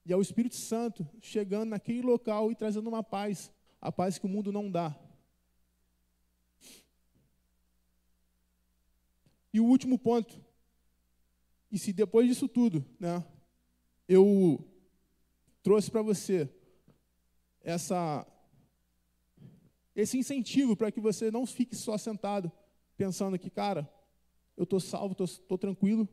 E 0.06 0.13
é 0.13 0.15
o 0.15 0.21
Espírito 0.21 0.56
Santo 0.56 1.08
chegando 1.21 1.69
naquele 1.69 2.01
local 2.01 2.51
e 2.51 2.56
trazendo 2.56 2.88
uma 2.88 3.03
paz, 3.03 3.51
a 3.82 3.91
paz 3.91 4.17
que 4.17 4.25
o 4.25 4.30
mundo 4.30 4.51
não 4.51 4.71
dá. 4.71 4.97
E 9.53 9.60
o 9.60 9.65
último 9.65 9.97
ponto, 9.97 10.39
e 11.71 11.77
se 11.77 11.91
depois 11.91 12.27
disso 12.27 12.47
tudo, 12.47 12.86
né, 12.99 13.25
eu 14.08 14.65
trouxe 15.62 15.91
para 15.91 16.01
você 16.01 16.49
essa 17.62 18.25
esse 19.93 20.17
incentivo 20.17 20.75
para 20.75 20.91
que 20.91 21.01
você 21.01 21.32
não 21.32 21.45
fique 21.45 21.75
só 21.75 21.97
sentado 21.97 22.51
pensando 22.95 23.38
que, 23.38 23.49
cara, 23.49 23.91
eu 24.56 24.63
estou 24.63 24.80
salvo, 24.80 25.15
estou 25.23 25.58
tranquilo. 25.58 26.08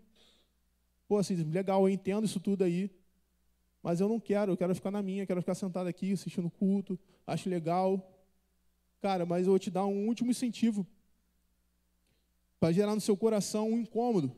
Pô, 1.07 1.19
assim, 1.19 1.35
legal, 1.35 1.83
eu 1.83 1.93
entendo 1.93 2.25
isso 2.25 2.41
tudo 2.41 2.65
aí, 2.65 2.91
mas 3.83 4.01
eu 4.01 4.09
não 4.09 4.19
quero, 4.19 4.53
eu 4.53 4.57
quero 4.57 4.75
ficar 4.75 4.91
na 4.91 5.03
minha, 5.03 5.27
quero 5.27 5.43
ficar 5.43 5.55
sentado 5.55 5.87
aqui 5.87 6.13
assistindo 6.13 6.51
culto, 6.51 6.99
acho 7.27 7.49
legal. 7.49 8.11
Cara, 9.03 9.27
mas 9.27 9.47
eu 9.47 9.53
vou 9.53 9.59
te 9.59 9.71
dar 9.71 9.85
um 9.85 10.07
último 10.07 10.31
incentivo 10.31 10.87
para 12.59 12.73
gerar 12.73 12.95
no 12.95 13.01
seu 13.01 13.15
coração 13.15 13.69
um 13.69 13.79
incômodo. 13.79 14.35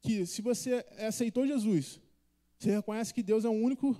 Que 0.00 0.24
se 0.24 0.40
você 0.40 0.86
aceitou 0.98 1.46
Jesus, 1.46 2.00
você 2.56 2.70
reconhece 2.70 3.12
que 3.12 3.22
Deus 3.22 3.44
é 3.44 3.48
o 3.48 3.52
único 3.52 3.96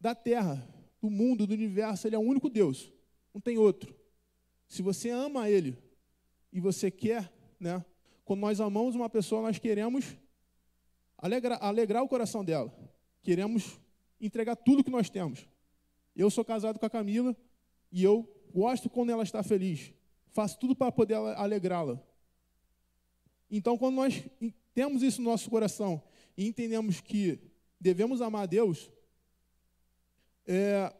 da 0.00 0.14
terra, 0.14 0.66
do 1.00 1.10
mundo, 1.10 1.46
do 1.46 1.52
universo, 1.52 2.06
Ele 2.06 2.16
é 2.16 2.18
o 2.18 2.22
único 2.22 2.48
Deus, 2.48 2.90
não 3.34 3.40
tem 3.40 3.58
outro. 3.58 3.94
Se 4.66 4.80
você 4.80 5.10
ama 5.10 5.50
Ele 5.50 5.76
e 6.50 6.58
você 6.58 6.90
quer, 6.90 7.30
né? 7.60 7.84
Quando 8.24 8.40
nós 8.40 8.60
amamos 8.60 8.94
uma 8.94 9.10
pessoa, 9.10 9.42
nós 9.42 9.58
queremos 9.58 10.16
alegrar, 11.18 11.58
alegrar 11.62 12.02
o 12.02 12.08
coração 12.08 12.44
dela 12.44 12.72
queremos 13.28 13.78
entregar 14.18 14.56
tudo 14.56 14.82
que 14.82 14.90
nós 14.90 15.10
temos. 15.10 15.46
Eu 16.16 16.30
sou 16.30 16.42
casado 16.44 16.78
com 16.78 16.86
a 16.86 16.90
Camila 16.90 17.36
e 17.92 18.02
eu 18.02 18.26
gosto 18.52 18.88
quando 18.88 19.10
ela 19.10 19.22
está 19.22 19.42
feliz. 19.42 19.92
Faço 20.32 20.58
tudo 20.58 20.74
para 20.74 20.90
poder 20.90 21.14
alegrá-la. 21.14 22.02
Então, 23.50 23.76
quando 23.76 23.96
nós 23.96 24.24
temos 24.74 25.02
isso 25.02 25.20
no 25.20 25.30
nosso 25.30 25.50
coração 25.50 26.02
e 26.36 26.46
entendemos 26.46 27.02
que 27.02 27.38
devemos 27.78 28.22
amar 28.22 28.44
a 28.44 28.46
Deus, 28.46 28.90
é, 30.46 30.90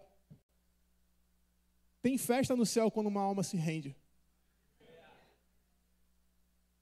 tem 2.02 2.18
festa 2.18 2.54
no 2.54 2.66
céu 2.66 2.90
quando 2.90 3.07
uma 3.07 3.22
alma 3.22 3.42
se 3.42 3.57
rende. 3.57 3.96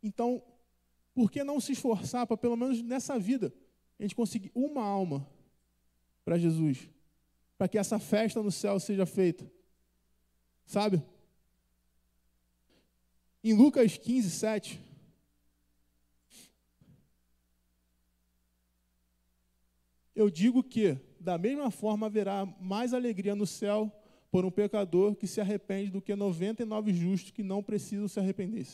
Então, 0.03 0.43
por 1.17 1.31
que 1.31 1.43
não 1.43 1.59
se 1.59 1.73
esforçar 1.73 2.27
para, 2.27 2.37
pelo 2.37 2.59
menos 2.59 2.83
nessa 2.83 3.19
vida, 3.19 3.51
a 3.99 4.03
gente 4.03 4.15
conseguir 4.15 4.53
uma 4.55 4.85
alma 4.85 5.27
para 6.23 6.37
Jesus, 6.37 6.91
para 7.57 7.67
que 7.67 7.79
essa 7.79 7.99
festa 7.99 8.43
no 8.43 8.53
céu 8.53 8.79
seja 8.79 9.07
feita. 9.07 9.51
Sabe? 10.67 11.03
Em 13.43 13.55
Lucas 13.55 13.97
15, 13.97 14.31
7. 14.31 14.79
Eu 20.15 20.29
digo 20.29 20.63
que, 20.63 20.99
da 21.19 21.39
mesma 21.39 21.71
forma, 21.71 22.09
haverá 22.09 22.45
mais 22.61 22.93
alegria 22.93 23.35
no 23.35 23.47
céu 23.47 23.91
por 24.31 24.45
um 24.45 24.51
pecador 24.51 25.17
que 25.17 25.27
se 25.27 25.41
arrepende 25.41 25.91
do 25.91 26.03
que 26.03 26.15
99 26.15 26.93
justos 26.93 27.31
que 27.31 27.43
não 27.43 27.63
precisam 27.63 28.07
se 28.07 28.21
arrepender. 28.21 28.67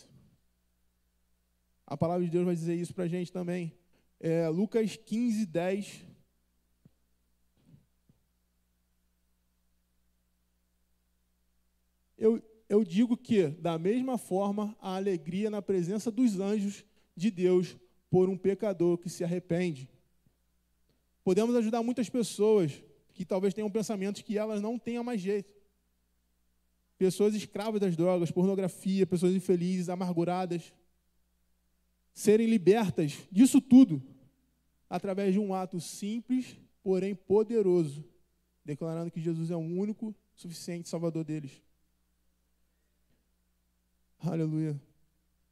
A 1.86 1.96
palavra 1.96 2.24
de 2.24 2.30
Deus 2.30 2.44
vai 2.44 2.54
dizer 2.54 2.74
isso 2.74 2.94
para 2.94 3.04
a 3.04 3.08
gente 3.08 3.32
também 3.32 3.72
é, 4.22 4.48
Lucas 4.48 4.96
15, 4.96 5.44
10. 5.46 6.06
Eu, 12.16 12.40
eu 12.68 12.84
digo 12.84 13.16
que, 13.16 13.48
da 13.48 13.76
mesma 13.76 14.16
forma, 14.16 14.76
a 14.80 14.94
alegria 14.94 15.50
na 15.50 15.60
presença 15.60 16.08
dos 16.08 16.38
anjos 16.38 16.84
de 17.16 17.32
Deus 17.32 17.76
por 18.08 18.28
um 18.28 18.38
pecador 18.38 18.96
que 18.96 19.08
se 19.08 19.24
arrepende. 19.24 19.90
Podemos 21.24 21.56
ajudar 21.56 21.82
muitas 21.82 22.08
pessoas 22.08 22.80
que 23.12 23.24
talvez 23.24 23.52
tenham 23.52 23.70
pensamentos 23.70 24.22
que 24.22 24.38
elas 24.38 24.62
não 24.62 24.78
tenham 24.78 25.02
mais 25.02 25.20
jeito. 25.20 25.52
Pessoas 26.96 27.34
escravas 27.34 27.80
das 27.80 27.96
drogas, 27.96 28.30
pornografia, 28.30 29.04
pessoas 29.04 29.34
infelizes, 29.34 29.88
amarguradas. 29.88 30.72
Serem 32.14 32.46
libertas 32.46 33.18
disso 33.30 33.60
tudo 33.60 34.02
através 34.88 35.32
de 35.32 35.38
um 35.38 35.54
ato 35.54 35.80
simples, 35.80 36.56
porém 36.82 37.14
poderoso, 37.14 38.04
declarando 38.64 39.10
que 39.10 39.20
Jesus 39.20 39.50
é 39.50 39.56
o 39.56 39.60
único 39.60 40.14
suficiente 40.34 40.88
Salvador 40.88 41.24
deles. 41.24 41.62
Aleluia. 44.18 44.80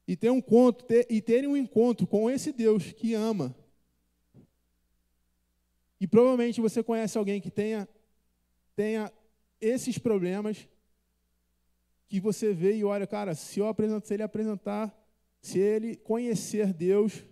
E 0.06 0.16
ter 0.16 0.30
um 0.30 0.40
conto, 0.40 0.84
ter, 0.84 1.06
e 1.10 1.20
terem 1.20 1.48
um 1.48 1.56
encontro 1.56 2.06
com 2.06 2.30
esse 2.30 2.52
Deus 2.52 2.92
que 2.92 3.14
ama. 3.14 3.54
E 6.00 6.06
provavelmente 6.06 6.60
você 6.60 6.82
conhece 6.82 7.16
alguém 7.18 7.40
que 7.40 7.50
tenha, 7.50 7.88
tenha 8.74 9.12
esses 9.60 9.98
problemas 9.98 10.68
que 12.08 12.20
você 12.20 12.52
vê 12.52 12.76
e 12.76 12.84
olha, 12.84 13.06
cara, 13.06 13.34
se 13.34 13.60
eu 13.60 13.68
apresentar, 13.68 14.06
se 14.06 14.14
ele 14.14 14.22
apresentar, 14.22 14.99
se 15.40 15.58
ele 15.58 15.96
conhecer 15.96 16.72
Deus, 16.72 17.24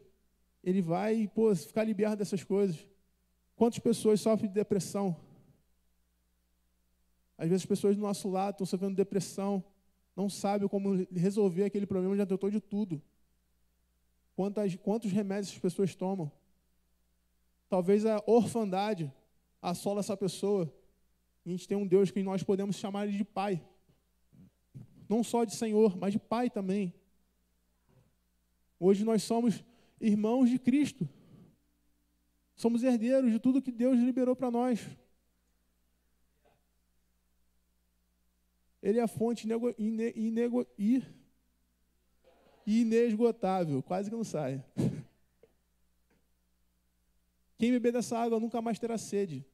ele 0.62 0.80
vai 0.82 1.28
pô, 1.28 1.54
ficar 1.54 1.84
liberto 1.84 2.16
dessas 2.16 2.42
coisas. 2.42 2.86
Quantas 3.56 3.78
pessoas 3.78 4.20
sofrem 4.20 4.48
de 4.48 4.54
depressão? 4.54 5.16
Às 7.36 7.48
vezes 7.48 7.62
as 7.62 7.68
pessoas 7.68 7.96
do 7.96 8.02
nosso 8.02 8.28
lado 8.28 8.54
estão 8.54 8.66
sofrendo 8.66 8.94
depressão, 8.94 9.62
não 10.16 10.28
sabem 10.28 10.66
como 10.68 11.06
resolver 11.14 11.64
aquele 11.64 11.86
problema, 11.86 12.16
já 12.16 12.26
tentou 12.26 12.50
de 12.50 12.60
tudo. 12.60 13.00
Quantas, 14.34 14.74
quantos 14.76 15.12
remédios 15.12 15.52
as 15.52 15.58
pessoas 15.58 15.94
tomam? 15.94 16.32
talvez 17.68 18.06
a 18.06 18.22
orfandade 18.26 19.12
assola 19.60 20.00
essa 20.00 20.16
pessoa. 20.16 20.72
A 21.44 21.48
gente 21.48 21.68
tem 21.68 21.76
um 21.76 21.86
Deus 21.86 22.10
que 22.10 22.22
nós 22.22 22.42
podemos 22.42 22.76
chamar 22.76 23.08
de 23.08 23.24
Pai. 23.24 23.62
Não 25.08 25.22
só 25.22 25.44
de 25.44 25.54
Senhor, 25.54 25.96
mas 25.96 26.12
de 26.12 26.18
Pai 26.18 26.50
também. 26.50 26.92
Hoje 28.78 29.04
nós 29.04 29.22
somos 29.22 29.64
irmãos 30.00 30.48
de 30.48 30.58
Cristo. 30.58 31.08
Somos 32.54 32.82
herdeiros 32.82 33.30
de 33.30 33.38
tudo 33.38 33.62
que 33.62 33.72
Deus 33.72 33.98
liberou 33.98 34.34
para 34.36 34.50
nós. 34.50 34.80
Ele 38.82 38.98
é 38.98 39.02
a 39.02 39.08
fonte 39.08 39.44
inego, 39.44 39.74
ine, 39.76 40.12
inego, 40.14 40.66
inesgotável. 42.66 43.82
Quase 43.82 44.08
que 44.10 44.16
não 44.16 44.24
sai. 44.24 44.64
Quem 47.58 47.72
beber 47.72 47.92
dessa 47.92 48.16
água 48.16 48.38
nunca 48.38 48.62
mais 48.62 48.78
terá 48.78 48.96
sede. 48.96 49.44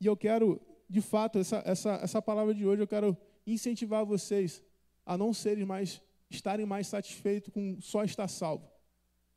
E 0.00 0.06
eu 0.06 0.16
quero, 0.16 0.60
de 0.88 1.00
fato, 1.00 1.38
essa, 1.38 1.62
essa, 1.64 1.90
essa 2.02 2.22
palavra 2.22 2.54
de 2.54 2.66
hoje, 2.66 2.82
eu 2.82 2.88
quero 2.88 3.16
incentivar 3.52 4.04
vocês 4.04 4.62
a 5.04 5.16
não 5.16 5.32
serem 5.32 5.64
mais, 5.64 6.02
estarem 6.28 6.66
mais 6.66 6.86
satisfeitos 6.86 7.52
com 7.52 7.80
só 7.80 8.04
estar 8.04 8.28
salvo, 8.28 8.70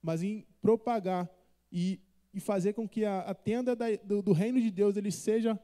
mas 0.01 0.21
em 0.21 0.45
propagar 0.61 1.29
e, 1.71 1.99
e 2.33 2.39
fazer 2.39 2.73
com 2.73 2.87
que 2.87 3.05
a, 3.05 3.21
a 3.21 3.33
tenda 3.33 3.75
da, 3.75 3.85
do, 4.03 4.21
do 4.21 4.33
reino 4.33 4.61
de 4.61 4.69
Deus 4.69 4.97
ele 4.97 5.11
seja 5.11 5.59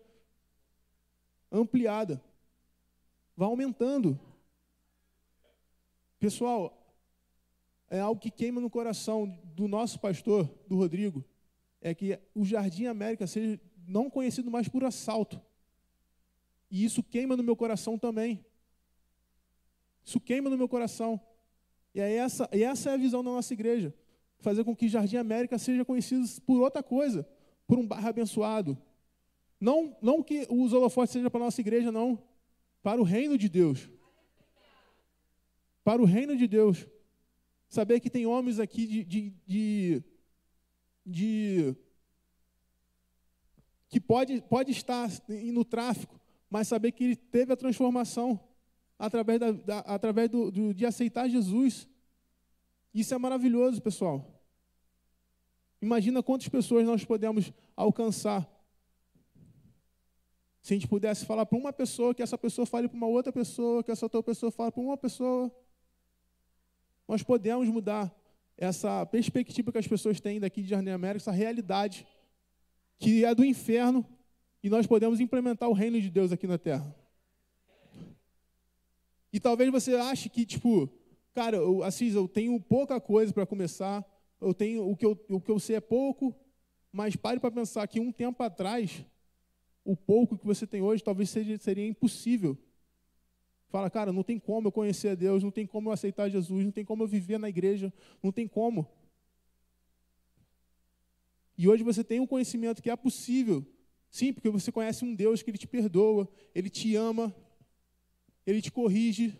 ampliada, 1.51 2.23
vá 3.35 3.45
aumentando. 3.45 4.19
Pessoal, 6.19 6.75
é 7.89 7.99
algo 7.99 8.19
que 8.19 8.29
queima 8.29 8.61
no 8.61 8.69
coração 8.69 9.27
do 9.55 9.67
nosso 9.67 9.99
pastor, 9.99 10.49
do 10.67 10.75
Rodrigo, 10.75 11.23
é 11.81 11.93
que 11.93 12.19
o 12.35 12.45
Jardim 12.45 12.85
América 12.85 13.25
seja 13.25 13.59
não 13.87 14.09
conhecido 14.09 14.51
mais 14.51 14.67
por 14.67 14.83
assalto. 14.83 15.41
E 16.69 16.83
isso 16.83 17.01
queima 17.01 17.35
no 17.35 17.43
meu 17.43 17.55
coração 17.55 17.97
também. 17.97 18.45
Isso 20.03 20.19
queima 20.19 20.49
no 20.49 20.57
meu 20.57 20.67
coração. 20.67 21.19
E 21.93 21.99
é 21.99 22.13
essa, 22.15 22.49
e 22.53 22.63
essa 22.63 22.91
é 22.91 22.93
a 22.93 22.97
visão 22.97 23.23
da 23.23 23.31
nossa 23.31 23.53
igreja. 23.53 23.93
Fazer 24.39 24.63
com 24.63 24.75
que 24.75 24.87
Jardim 24.87 25.17
América 25.17 25.57
seja 25.57 25.83
conhecido 25.83 26.25
por 26.41 26.61
outra 26.61 26.81
coisa, 26.81 27.27
por 27.67 27.77
um 27.77 27.87
bairro 27.87 28.07
abençoado. 28.07 28.77
Não, 29.59 29.97
não 30.01 30.23
que 30.23 30.47
os 30.49 30.71
holofotes 30.71 31.13
seja 31.13 31.29
para 31.29 31.41
a 31.41 31.45
nossa 31.45 31.59
igreja, 31.59 31.91
não. 31.91 32.23
Para 32.81 33.01
o 33.01 33.03
reino 33.03 33.37
de 33.37 33.49
Deus. 33.49 33.89
Para 35.83 36.01
o 36.01 36.05
reino 36.05 36.37
de 36.37 36.47
Deus. 36.47 36.87
Saber 37.67 37.99
que 37.99 38.09
tem 38.09 38.25
homens 38.25 38.59
aqui 38.59 38.87
de, 38.87 39.03
de, 39.03 39.33
de, 39.45 40.03
de 41.05 41.75
que 43.89 43.99
pode, 43.99 44.41
pode 44.41 44.71
estar 44.71 45.09
no 45.27 45.65
tráfico, 45.65 46.18
mas 46.49 46.67
saber 46.67 46.91
que 46.91 47.03
ele 47.03 47.15
teve 47.15 47.53
a 47.53 47.57
transformação 47.57 48.39
através, 48.97 49.39
da, 49.39 49.51
da, 49.51 49.79
através 49.79 50.29
do, 50.29 50.51
do, 50.51 50.73
de 50.73 50.85
aceitar 50.85 51.29
Jesus. 51.29 51.87
Isso 52.93 53.13
é 53.13 53.17
maravilhoso, 53.17 53.81
pessoal. 53.81 54.25
Imagina 55.81 56.23
quantas 56.23 56.49
pessoas 56.49 56.85
nós 56.85 57.05
podemos 57.05 57.53
alcançar. 57.75 58.47
Se 60.61 60.73
a 60.73 60.75
gente 60.75 60.87
pudesse 60.87 61.25
falar 61.25 61.45
para 61.45 61.57
uma 61.57 61.71
pessoa, 61.71 62.13
que 62.13 62.21
essa 62.21 62.37
pessoa 62.37 62.65
fale 62.65 62.89
para 62.89 62.97
uma 62.97 63.07
outra 63.07 63.31
pessoa, 63.31 63.83
que 63.83 63.91
essa 63.91 64.05
outra 64.05 64.21
pessoa 64.21 64.51
fale 64.51 64.71
para 64.71 64.81
uma 64.81 64.97
pessoa 64.97 65.51
nós 67.09 67.23
podemos 67.23 67.67
mudar 67.67 68.15
essa 68.55 69.03
perspectiva 69.07 69.71
que 69.71 69.79
as 69.79 69.87
pessoas 69.87 70.19
têm 70.19 70.39
daqui 70.39 70.61
de 70.61 70.69
Jardim 70.69 70.91
América, 70.91 71.23
essa 71.23 71.31
realidade 71.31 72.05
que 72.99 73.25
é 73.25 73.33
do 73.33 73.43
inferno, 73.43 74.05
e 74.63 74.69
nós 74.69 74.85
podemos 74.85 75.19
implementar 75.19 75.69
o 75.69 75.73
reino 75.73 75.99
de 76.01 76.09
Deus 76.09 76.31
aqui 76.31 76.47
na 76.47 76.57
terra. 76.57 76.95
E 79.31 79.39
talvez 79.39 79.71
você 79.71 79.95
ache 79.95 80.29
que, 80.29 80.45
tipo, 80.45 80.89
cara, 81.33 81.57
eu, 81.57 81.83
Assis, 81.83 82.15
eu 82.15 82.27
tenho 82.27 82.59
pouca 82.59 82.99
coisa 82.99 83.31
para 83.31 83.45
começar, 83.45 84.05
eu 84.41 84.53
tenho 84.53 84.89
o 84.89 84.95
que 84.95 85.05
eu, 85.05 85.19
o 85.29 85.39
que 85.39 85.51
eu 85.51 85.59
sei 85.59 85.75
é 85.75 85.81
pouco, 85.81 86.35
mas 86.91 87.15
pare 87.15 87.39
para 87.39 87.51
pensar 87.51 87.87
que 87.87 87.99
um 87.99 88.11
tempo 88.11 88.41
atrás, 88.41 89.05
o 89.85 89.95
pouco 89.95 90.37
que 90.37 90.45
você 90.45 90.65
tem 90.65 90.81
hoje 90.81 91.03
talvez 91.03 91.29
seja, 91.29 91.57
seria 91.57 91.85
impossível 91.85 92.57
Fala, 93.69 93.87
cara, 93.89 94.11
não 94.11 94.23
tem 94.23 94.39
como 94.39 94.67
eu 94.67 94.71
conhecer 94.71 95.09
a 95.09 95.15
Deus, 95.15 95.43
não 95.43 95.51
tem 95.51 95.65
como 95.65 95.89
eu 95.89 95.93
aceitar 95.93 96.27
Jesus, 96.27 96.65
não 96.65 96.71
tem 96.71 96.83
como 96.83 97.03
eu 97.03 97.07
viver 97.07 97.37
na 97.37 97.47
igreja, 97.47 97.93
não 98.21 98.31
tem 98.31 98.47
como. 98.47 98.87
E 101.55 101.67
hoje 101.67 101.83
você 101.83 102.03
tem 102.03 102.19
um 102.19 102.25
conhecimento 102.25 102.81
que 102.81 102.89
é 102.89 102.95
possível. 102.95 103.63
Sim, 104.09 104.33
porque 104.33 104.49
você 104.49 104.71
conhece 104.71 105.05
um 105.05 105.13
Deus 105.13 105.41
que 105.41 105.51
ele 105.51 105.57
te 105.57 105.67
perdoa, 105.67 106.27
ele 106.53 106.69
te 106.69 106.95
ama, 106.95 107.35
ele 108.45 108.61
te 108.61 108.71
corrige. 108.71 109.37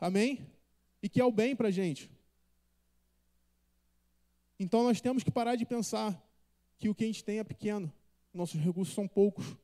Amém? 0.00 0.46
E 1.02 1.08
que 1.08 1.20
é 1.20 1.24
o 1.24 1.32
bem 1.32 1.56
para 1.56 1.68
a 1.68 1.72
gente. 1.72 2.10
Então 4.58 4.82
nós 4.82 5.00
temos 5.00 5.22
que 5.22 5.30
parar 5.30 5.56
de 5.56 5.64
pensar 5.64 6.20
que 6.78 6.88
o 6.88 6.94
que 6.94 7.04
a 7.04 7.06
gente 7.06 7.24
tem 7.24 7.38
é 7.38 7.44
pequeno, 7.44 7.92
nossos 8.32 8.60
recursos 8.60 8.94
são 8.94 9.08
poucos. 9.08 9.56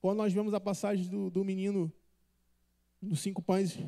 Quando 0.00 0.18
nós 0.18 0.32
vemos 0.32 0.52
a 0.52 0.60
passagem 0.60 1.08
do, 1.08 1.30
do 1.30 1.44
menino 1.44 1.92
dos 3.00 3.20
cinco 3.20 3.40
pães, 3.42 3.78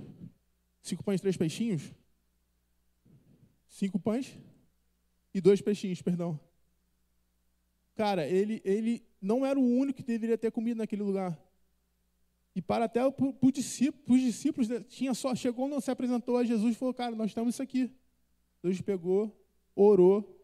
cinco 0.83 1.03
pães, 1.05 1.21
três 1.21 1.37
peixinhos, 1.37 1.93
cinco 3.69 3.99
pães 3.99 4.39
e 5.33 5.41
dois 5.41 5.61
peixinhos, 5.61 6.01
perdão. 6.01 6.39
Cara, 7.95 8.27
ele, 8.27 8.61
ele 8.65 9.03
não 9.21 9.47
era 9.47 9.59
o 9.59 9.63
único 9.63 9.99
que 9.99 10.03
deveria 10.03 10.37
ter 10.37 10.51
comido 10.51 10.79
naquele 10.79 11.03
lugar. 11.03 11.39
E 12.55 12.63
para 12.63 12.85
até 12.85 13.01
os 13.07 13.53
discípulos, 13.53 14.21
discípulos, 14.21 14.69
tinha 14.89 15.15
só, 15.15 15.35
chegou, 15.35 15.69
não 15.69 15.81
se 15.81 15.91
apresentou 15.91 16.37
a 16.37 16.45
Jesus 16.45 16.75
e 16.75 16.79
falou, 16.79 16.95
cara, 16.95 17.15
nós 17.15 17.31
estamos 17.31 17.55
isso 17.55 17.63
aqui. 17.63 17.91
Jesus 18.63 18.81
pegou, 18.81 19.37
orou 19.75 20.41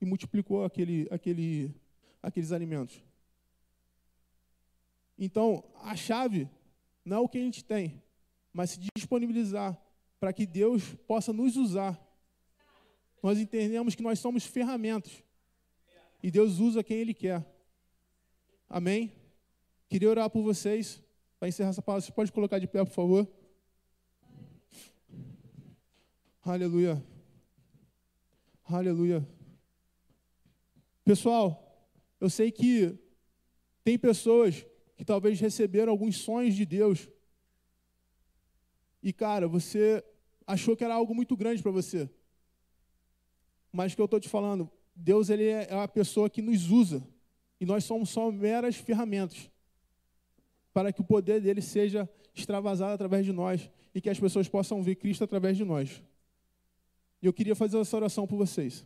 e 0.00 0.06
multiplicou 0.06 0.64
aquele, 0.64 1.06
aquele, 1.10 1.74
aqueles 2.22 2.52
alimentos. 2.52 3.02
Então, 5.18 5.64
a 5.82 5.96
chave 5.96 6.48
não 7.04 7.18
é 7.18 7.20
o 7.20 7.28
que 7.28 7.38
a 7.38 7.42
gente 7.42 7.64
tem, 7.64 8.02
mas 8.52 8.70
se 8.70 8.80
disponibilizar 8.96 9.80
para 10.18 10.32
que 10.32 10.46
Deus 10.46 10.94
possa 11.06 11.32
nos 11.32 11.56
usar. 11.56 11.98
Nós 13.22 13.38
entendemos 13.38 13.94
que 13.94 14.02
nós 14.02 14.18
somos 14.18 14.44
ferramentas 14.44 15.22
e 16.26 16.30
Deus 16.32 16.58
usa 16.58 16.82
quem 16.82 16.96
Ele 16.96 17.14
quer. 17.14 17.46
Amém? 18.68 19.12
Queria 19.88 20.10
orar 20.10 20.28
por 20.28 20.42
vocês 20.42 21.00
para 21.38 21.46
encerrar 21.46 21.70
essa 21.70 21.80
palavra. 21.80 22.04
Você 22.04 22.10
pode 22.10 22.32
colocar 22.32 22.58
de 22.58 22.66
pé, 22.66 22.84
por 22.84 22.92
favor? 22.92 23.28
Aleluia. 26.42 27.00
Aleluia. 28.64 29.24
Pessoal, 31.04 31.88
eu 32.20 32.28
sei 32.28 32.50
que 32.50 32.98
tem 33.84 33.96
pessoas 33.96 34.66
que 34.96 35.04
talvez 35.04 35.38
receberam 35.38 35.92
alguns 35.92 36.18
sonhos 36.18 36.56
de 36.56 36.66
Deus. 36.66 37.08
E, 39.00 39.12
cara, 39.12 39.46
você 39.46 40.04
achou 40.44 40.76
que 40.76 40.82
era 40.82 40.94
algo 40.94 41.14
muito 41.14 41.36
grande 41.36 41.62
para 41.62 41.70
você. 41.70 42.10
Mas 43.70 43.94
que 43.94 44.00
eu 44.00 44.06
estou 44.06 44.18
te 44.18 44.28
falando, 44.28 44.68
Deus 44.96 45.28
ele 45.28 45.44
é, 45.44 45.72
a 45.72 45.86
pessoa 45.86 46.30
que 46.30 46.42
nos 46.42 46.70
usa. 46.70 47.06
E 47.60 47.66
nós 47.66 47.84
somos 47.84 48.10
só 48.10 48.30
meras 48.30 48.76
ferramentas 48.76 49.50
para 50.72 50.92
que 50.92 51.00
o 51.00 51.04
poder 51.04 51.40
dele 51.40 51.62
seja 51.62 52.08
extravasado 52.34 52.92
através 52.92 53.24
de 53.24 53.32
nós 53.32 53.70
e 53.94 54.00
que 54.00 54.10
as 54.10 54.18
pessoas 54.18 54.48
possam 54.48 54.82
ver 54.82 54.96
Cristo 54.96 55.24
através 55.24 55.56
de 55.56 55.64
nós. 55.64 56.02
E 57.22 57.26
eu 57.26 57.32
queria 57.32 57.54
fazer 57.54 57.78
essa 57.78 57.96
oração 57.96 58.26
por 58.26 58.36
vocês. 58.36 58.84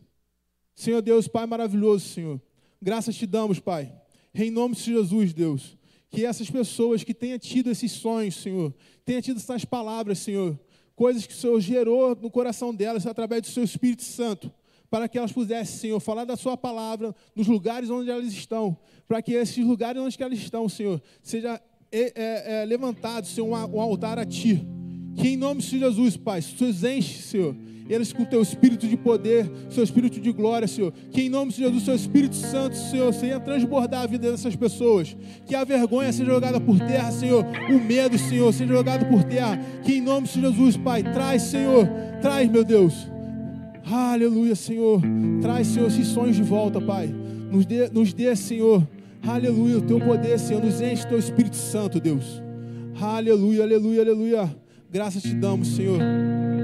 Senhor 0.73 1.01
Deus, 1.01 1.27
Pai 1.27 1.45
maravilhoso, 1.45 2.07
Senhor. 2.07 2.41
Graças 2.81 3.15
te 3.15 3.25
damos, 3.25 3.59
Pai. 3.59 3.93
Em 4.33 4.49
nome 4.49 4.75
de 4.75 4.83
Jesus, 4.83 5.33
Deus 5.33 5.77
que 6.11 6.25
essas 6.25 6.51
pessoas 6.51 7.05
que 7.05 7.13
tenham 7.13 7.39
tido 7.39 7.71
esses 7.71 7.93
sonhos, 7.93 8.35
Senhor, 8.35 8.73
tenham 9.05 9.21
tido 9.21 9.37
essas 9.37 9.63
palavras, 9.63 10.19
Senhor, 10.19 10.59
coisas 10.93 11.25
que 11.25 11.33
o 11.33 11.35
Senhor 11.35 11.59
gerou 11.61 12.13
no 12.15 12.29
coração 12.29 12.75
delas 12.75 13.07
através 13.07 13.43
do 13.43 13.47
seu 13.47 13.63
Espírito 13.63 14.03
Santo, 14.03 14.51
para 14.91 15.07
que 15.07 15.17
elas 15.17 15.31
pudessem, 15.31 15.79
Senhor, 15.79 15.99
falar 16.01 16.25
da 16.25 16.35
sua 16.35 16.57
palavra 16.57 17.15
nos 17.33 17.47
lugares 17.47 17.89
onde 17.89 18.11
elas 18.11 18.27
estão, 18.27 18.77
para 19.07 19.21
que 19.21 19.31
esses 19.31 19.65
lugares 19.65 20.01
onde 20.01 20.21
elas 20.21 20.37
estão, 20.37 20.67
Senhor, 20.67 21.01
seja 21.23 21.61
é, 21.89 22.13
é, 22.13 22.61
é, 22.61 22.65
levantado, 22.65 23.25
Senhor, 23.25 23.47
um, 23.47 23.77
um 23.77 23.79
altar 23.79 24.19
a 24.19 24.25
Ti. 24.25 24.67
Que 25.15 25.29
em 25.29 25.37
nome 25.37 25.61
de 25.61 25.79
Jesus, 25.79 26.17
Pai, 26.17 26.41
Tu 26.41 26.65
enche, 26.65 27.21
Senhor, 27.21 27.55
eles 27.87 28.11
com 28.11 28.23
o 28.23 28.25
teu 28.25 28.41
espírito 28.41 28.85
de 28.85 28.97
poder, 28.97 29.49
seu 29.69 29.83
espírito 29.83 30.19
de 30.19 30.31
glória, 30.31 30.67
Senhor. 30.67 30.91
Que 31.09 31.21
em 31.21 31.29
nome 31.29 31.51
de 31.51 31.57
Jesus, 31.59 31.83
seu 31.83 31.95
Espírito 31.95 32.35
Santo, 32.35 32.75
Senhor, 32.75 33.11
venha 33.11 33.39
transbordar 33.39 34.03
a 34.03 34.07
vida 34.07 34.31
dessas 34.31 34.55
pessoas. 34.55 35.15
Que 35.45 35.55
a 35.55 35.63
vergonha 35.63 36.11
seja 36.11 36.31
jogada 36.31 36.59
por 36.59 36.77
terra, 36.79 37.11
Senhor. 37.11 37.45
O 37.69 37.79
medo, 37.79 38.17
Senhor, 38.17 38.53
seja 38.53 38.73
jogado 38.73 39.05
por 39.09 39.23
terra. 39.23 39.57
Que 39.83 39.95
em 39.95 40.01
nome 40.01 40.27
de 40.27 40.39
Jesus, 40.39 40.77
Pai, 40.77 41.03
traz, 41.03 41.43
Senhor, 41.43 41.85
traz, 42.21 42.49
meu 42.49 42.63
Deus. 42.63 43.10
Aleluia, 43.91 44.55
Senhor. 44.55 45.01
Traz, 45.41 45.67
Senhor, 45.67 45.87
esses 45.87 46.07
sonhos 46.07 46.37
de 46.37 46.43
volta, 46.43 46.79
Pai. 46.79 47.07
Nos 47.07 47.65
dê, 47.65 47.89
nos 47.89 48.13
dê, 48.13 48.33
Senhor. 48.37 48.87
Aleluia, 49.21 49.79
o 49.79 49.81
teu 49.81 49.99
poder, 49.99 50.39
Senhor. 50.39 50.63
Nos 50.63 50.79
enche 50.79 51.05
teu 51.05 51.19
Espírito 51.19 51.57
Santo, 51.57 51.99
Deus. 51.99 52.41
Aleluia, 53.01 53.63
aleluia, 53.63 54.01
aleluia. 54.01 54.57
Graças 54.89 55.23
te 55.23 55.33
damos, 55.33 55.75
Senhor. 55.75 55.99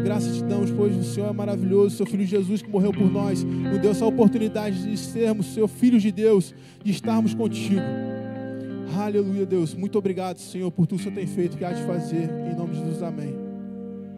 Graças 0.05 0.37
te 0.37 0.43
damos, 0.45 0.71
pois 0.71 0.95
o 0.95 1.03
Senhor 1.03 1.29
é 1.29 1.33
maravilhoso. 1.33 1.97
Seu 1.97 2.05
Filho 2.05 2.25
Jesus 2.25 2.61
que 2.61 2.69
morreu 2.69 2.93
por 2.93 3.11
nós, 3.11 3.43
nos 3.43 3.79
deu 3.79 3.91
essa 3.91 4.05
oportunidade 4.05 4.89
de 4.89 4.97
sermos 4.97 5.47
seu 5.47 5.67
filhos 5.67 6.01
de 6.01 6.13
Deus, 6.13 6.55
de 6.81 6.91
estarmos 6.91 7.33
contigo. 7.33 7.81
Aleluia, 8.97 9.45
Deus. 9.45 9.75
Muito 9.75 9.97
obrigado, 9.97 10.37
Senhor, 10.37 10.71
por 10.71 10.87
tudo 10.87 10.99
que 10.99 11.09
o 11.09 11.11
Senhor 11.11 11.15
tem 11.15 11.27
feito 11.27 11.57
que 11.57 11.65
há 11.65 11.73
de 11.73 11.83
fazer. 11.83 12.29
Em 12.49 12.55
nome 12.55 12.73
de 12.73 12.79
Jesus, 12.79 13.03
amém. 13.03 13.46